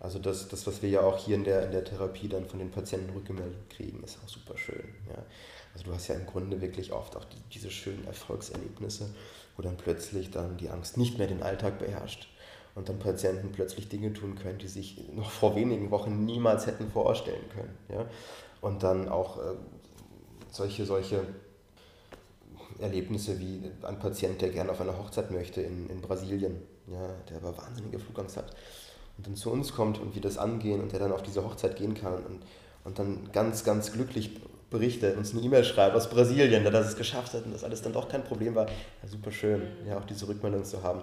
[0.00, 2.58] Also das, das, was wir ja auch hier in der, in der Therapie dann von
[2.58, 4.94] den Patienten rückgemeldet kriegen, ist auch super schön.
[5.08, 5.22] Ja.
[5.74, 9.10] Also du hast ja im Grunde wirklich oft auch die, diese schönen Erfolgserlebnisse,
[9.56, 12.28] wo dann plötzlich dann die Angst nicht mehr den Alltag beherrscht
[12.74, 16.90] und dann Patienten plötzlich Dinge tun können, die sich noch vor wenigen Wochen niemals hätten
[16.90, 17.76] vorstellen können.
[17.90, 18.06] Ja.
[18.62, 19.54] Und dann auch äh,
[20.50, 21.26] solche, solche
[22.78, 27.36] Erlebnisse wie ein Patient, der gerne auf eine Hochzeit möchte in, in Brasilien ja, der
[27.38, 28.54] aber wahnsinnige Flugangst hat
[29.16, 31.76] und dann zu uns kommt und wir das angehen und der dann auf diese Hochzeit
[31.76, 32.42] gehen kann und,
[32.84, 37.34] und dann ganz, ganz glücklich berichtet, uns eine E-Mail schreibt aus Brasilien, der das geschafft
[37.34, 38.66] hat und das alles dann doch kein Problem war.
[38.66, 41.02] Ja, super schön, ja, auch diese Rückmeldung zu haben.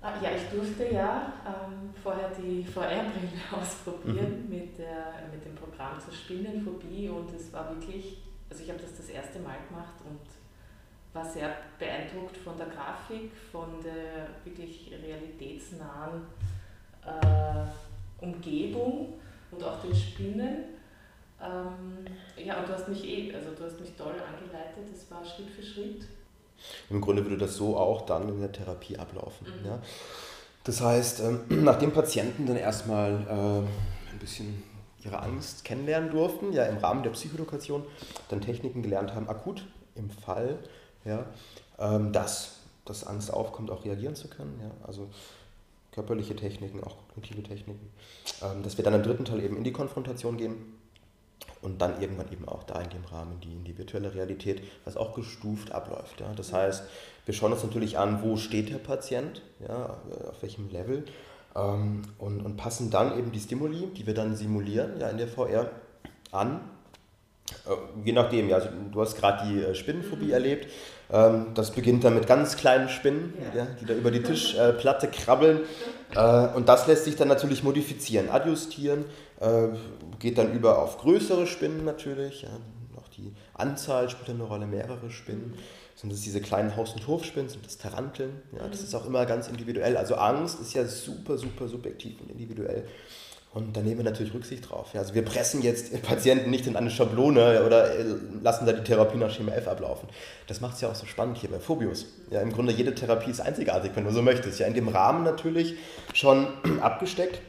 [0.00, 4.50] Ah, ja, ich durfte ja ähm, vorher die VR-Brille ausprobieren mhm.
[4.50, 8.96] mit, der, mit dem Programm zur Spinnenphobie und es war wirklich, also ich habe das
[8.96, 10.41] das erste Mal gemacht und
[11.12, 16.22] war sehr beeindruckt von der Grafik, von der wirklich realitätsnahen
[17.04, 19.14] äh, Umgebung
[19.50, 20.64] und auch den Spinnen.
[21.40, 22.06] Ähm,
[22.36, 25.50] ja, und du hast mich eh, also du hast mich toll angeleitet, das war Schritt
[25.50, 26.06] für Schritt.
[26.88, 29.46] Im Grunde würde das so auch dann in der Therapie ablaufen.
[29.46, 29.66] Mhm.
[29.66, 29.78] Ja?
[30.64, 34.62] Das heißt, ähm, nachdem Patienten dann erstmal äh, ein bisschen
[35.04, 37.84] ihre Angst kennenlernen durften, ja im Rahmen der Psychoedukation,
[38.28, 40.58] dann Techniken gelernt haben, akut im Fall,
[41.04, 41.26] ja,
[41.78, 44.58] ähm, dass, dass Angst aufkommt, auch reagieren zu können.
[44.62, 45.08] Ja, also
[45.92, 47.90] körperliche Techniken, auch kognitive Techniken.
[48.42, 50.56] Ähm, dass wir dann im dritten Teil eben in die Konfrontation gehen
[51.60, 54.96] und dann irgendwann eben auch da in dem Rahmen die, in die virtuelle Realität, was
[54.96, 56.20] auch gestuft abläuft.
[56.20, 56.32] Ja.
[56.34, 56.84] Das heißt,
[57.24, 59.96] wir schauen uns natürlich an, wo steht der Patient, ja,
[60.28, 61.04] auf welchem Level
[61.54, 65.28] ähm, und, und passen dann eben die Stimuli, die wir dann simulieren ja, in der
[65.28, 65.70] VR,
[66.30, 66.60] an.
[67.66, 70.32] Äh, je nachdem, ja, also du hast gerade die äh, Spinnenphobie mhm.
[70.32, 70.68] erlebt.
[71.10, 73.60] Ähm, das beginnt dann mit ganz kleinen Spinnen, ja.
[73.60, 75.60] Ja, die da über die Tischplatte äh, krabbeln.
[76.54, 79.06] Und das lässt sich dann natürlich modifizieren, adjustieren,
[80.18, 82.42] geht dann über auf größere Spinnen natürlich.
[82.42, 82.50] Ja.
[83.00, 85.54] Auch die Anzahl spielt eine Rolle, mehrere Spinnen.
[85.96, 88.42] Sind das diese kleinen Haus- und Hofspinnen, sind das Taranteln?
[88.52, 88.86] Ja, das mhm.
[88.88, 89.96] ist auch immer ganz individuell.
[89.96, 92.86] Also Angst ist ja super, super subjektiv und individuell.
[93.54, 94.94] Und da nehmen wir natürlich Rücksicht drauf.
[94.94, 98.04] Ja, also wir pressen jetzt Patienten nicht in eine Schablone oder äh,
[98.42, 100.08] lassen da die Therapie nach Schema F ablaufen.
[100.46, 102.06] Das macht es ja auch so spannend hier bei Phobius.
[102.30, 104.58] Ja, Im Grunde jede Therapie ist einzigartig, wenn du so möchtest.
[104.58, 105.74] Ja, in dem Rahmen natürlich
[106.14, 106.46] schon
[106.80, 107.42] abgesteckt.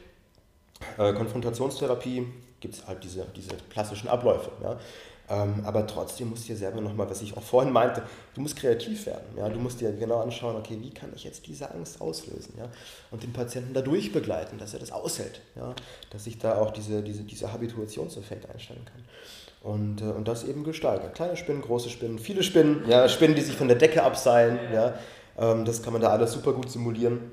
[0.98, 2.26] Äh, Konfrontationstherapie
[2.60, 4.50] gibt es halt diese, diese klassischen Abläufe.
[4.62, 4.78] Ja.
[5.30, 8.02] Ähm, aber trotzdem musst du dir selber nochmal, was ich auch vorhin meinte,
[8.34, 9.24] du musst kreativ werden.
[9.36, 9.48] Ja?
[9.48, 12.54] Du musst dir genau anschauen, okay, wie kann ich jetzt diese Angst auslösen?
[12.58, 12.68] Ja?
[13.10, 15.40] Und den Patienten dadurch begleiten, dass er das aushält.
[15.56, 15.74] Ja?
[16.10, 19.72] Dass ich da auch diese, diese, diese Habituationseffekt einstellen kann.
[19.72, 21.14] Und, äh, und das eben gesteigert.
[21.14, 23.08] Kleine Spinnen, große Spinnen, viele Spinnen, ja?
[23.08, 24.58] Spinnen, die sich von der Decke abseilen.
[24.74, 24.98] Ja?
[25.38, 27.30] Ähm, das kann man da alles super gut simulieren.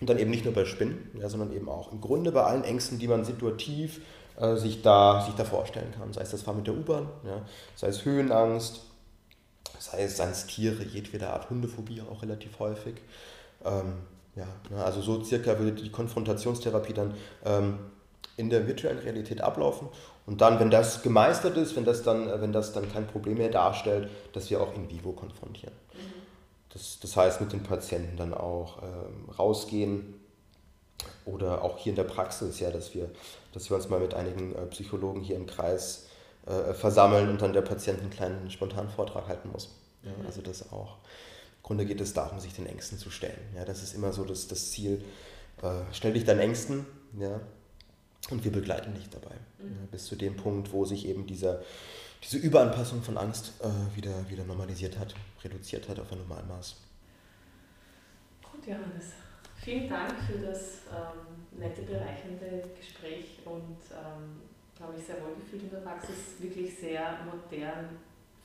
[0.00, 2.62] Und dann eben nicht nur bei Spinnen, ja, sondern eben auch im Grunde bei allen
[2.62, 4.00] Ängsten, die man situativ
[4.40, 6.12] äh, sich, da, sich da vorstellen kann.
[6.12, 7.42] Sei es das Fahren mit der U-Bahn, ja,
[7.74, 8.82] sei es Höhenangst,
[9.78, 12.96] sei es, es Tiere, jedweder Art Hundephobie auch relativ häufig.
[13.64, 13.94] Ähm,
[14.36, 17.14] ja, ne, also so circa würde die Konfrontationstherapie dann
[17.44, 17.78] ähm,
[18.36, 19.88] in der virtuellen Realität ablaufen.
[20.26, 23.48] Und dann, wenn das gemeistert ist, wenn das dann, wenn das dann kein Problem mehr
[23.48, 25.74] darstellt, dass wir auch in vivo konfrontieren.
[25.94, 25.98] Mhm.
[26.72, 30.14] Das, das heißt, mit den Patienten dann auch ähm, rausgehen,
[31.24, 33.10] oder auch hier in der Praxis, ja, dass wir,
[33.52, 36.06] dass wir uns mal mit einigen äh, Psychologen hier im Kreis
[36.46, 39.70] äh, versammeln und dann der Patient einen kleinen spontanen Vortrag halten muss.
[40.02, 40.96] Ja, also das auch.
[41.58, 43.38] Im Grunde geht es darum, sich den Ängsten zu stellen.
[43.54, 45.04] Ja, das ist immer so das, das Ziel.
[45.62, 46.86] Äh, stell dich deinen Ängsten,
[47.18, 47.40] ja,
[48.30, 49.34] und wir begleiten dich dabei.
[49.58, 49.72] Mhm.
[49.72, 51.62] Ja, bis zu dem Punkt, wo sich eben dieser,
[52.22, 56.76] diese Überanpassung von Angst äh, wieder, wieder normalisiert hat, reduziert hat auf ein Normalmaß.
[58.52, 59.27] Gut, Johannes.
[59.68, 64.40] Vielen Dank für das ähm, nette, bereichernde Gespräch und ähm,
[64.80, 66.40] habe mich sehr wohl gefühlt in der Praxis.
[66.40, 67.98] Wirklich sehr modern,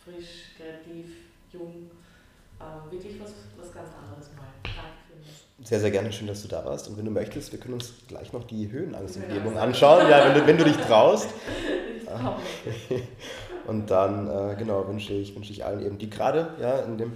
[0.04, 1.16] frisch, kreativ,
[1.54, 1.90] jung.
[2.60, 4.52] Ähm, wirklich was, was ganz anderes mal.
[4.64, 6.12] Danke für Sehr, sehr gerne.
[6.12, 6.90] Schön, dass du da warst.
[6.90, 10.46] Und wenn du möchtest, wir können uns gleich noch die Höhenangst-Umgebung anschauen, ja, wenn, du,
[10.46, 11.30] wenn du dich traust.
[13.66, 17.14] Und dann, äh, genau, wünsche ich, wünsche ich allen eben, die gerade ja, in dem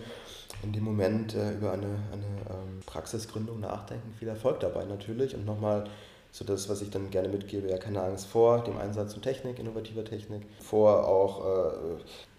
[0.63, 4.13] in dem Moment äh, über eine, eine ähm, Praxisgründung nachdenken.
[4.17, 5.85] Viel Erfolg dabei natürlich und nochmal
[6.31, 9.59] so das, was ich dann gerne mitgebe, ja keine Angst vor dem Einsatz von Technik,
[9.59, 11.71] innovativer Technik, vor auch äh,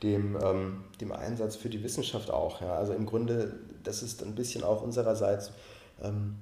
[0.02, 2.60] dem, ähm, dem Einsatz für die Wissenschaft auch.
[2.60, 2.74] Ja.
[2.74, 5.52] Also im Grunde, das ist ein bisschen auch unsererseits
[6.02, 6.36] ähm,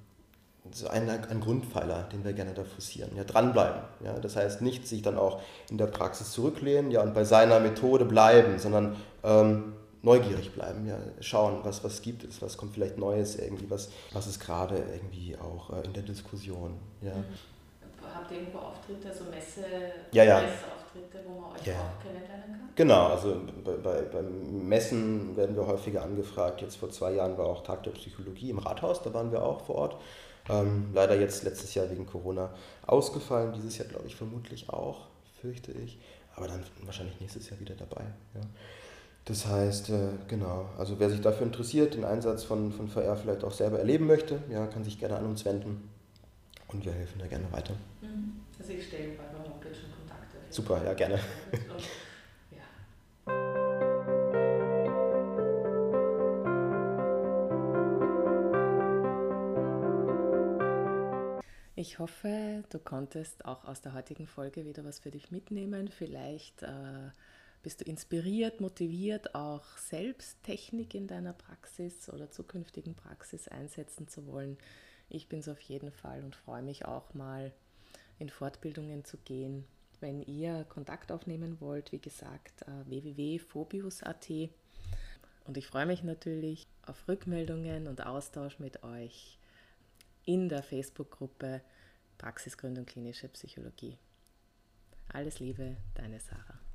[0.72, 3.16] so ein, ein Grundpfeiler, den wir gerne da forcieren.
[3.16, 3.82] Ja, dranbleiben.
[4.04, 4.18] Ja.
[4.18, 8.04] Das heißt nicht sich dann auch in der Praxis zurücklehnen ja, und bei seiner Methode
[8.04, 9.75] bleiben, sondern ähm,
[10.06, 14.28] neugierig bleiben, ja, schauen, was, was gibt es, was kommt vielleicht Neues irgendwie, was, was
[14.28, 16.78] ist gerade irgendwie auch äh, in der Diskussion.
[17.02, 17.14] Ja.
[17.14, 17.24] Mhm.
[18.14, 19.66] Habt ihr irgendwo Auftritte, so Messe,
[20.12, 20.40] ja, ja.
[20.40, 21.74] Messeauftritte, wo man euch ja.
[21.74, 22.68] auch kennenlernen kann?
[22.76, 26.62] Genau, also bei, bei, bei Messen werden wir häufiger angefragt.
[26.62, 29.60] Jetzt vor zwei Jahren war auch Tag der Psychologie im Rathaus, da waren wir auch
[29.62, 29.96] vor Ort.
[30.48, 32.54] Ähm, leider jetzt letztes Jahr wegen Corona
[32.86, 35.08] ausgefallen, dieses Jahr glaube ich vermutlich auch,
[35.40, 35.98] fürchte ich.
[36.36, 38.04] Aber dann wahrscheinlich nächstes Jahr wieder dabei.
[38.34, 38.42] Ja.
[39.26, 43.42] Das heißt, äh, genau, also wer sich dafür interessiert, den Einsatz von, von VR vielleicht
[43.42, 45.88] auch selber erleben möchte, ja, kann sich gerne an uns wenden
[46.68, 47.74] und wir helfen da gerne weiter.
[48.02, 48.40] Mhm.
[48.56, 50.36] Also ich stelle bei der Homepage schon Kontakte.
[50.48, 51.18] Super, ja, gerne.
[61.74, 65.88] Ich hoffe, du konntest auch aus der heutigen Folge wieder was für dich mitnehmen.
[65.88, 67.10] Vielleicht äh,
[67.66, 74.28] Bist du inspiriert, motiviert, auch selbst Technik in deiner Praxis oder zukünftigen Praxis einsetzen zu
[74.28, 74.56] wollen?
[75.08, 77.52] Ich bin es auf jeden Fall und freue mich auch mal
[78.20, 79.64] in Fortbildungen zu gehen.
[79.98, 84.30] Wenn ihr Kontakt aufnehmen wollt, wie gesagt, äh, www.phobius.at.
[85.46, 89.40] Und ich freue mich natürlich auf Rückmeldungen und Austausch mit euch
[90.24, 91.62] in der Facebook-Gruppe
[92.16, 93.98] Praxisgründung klinische Psychologie.
[95.08, 96.65] Alles Liebe, deine Sarah.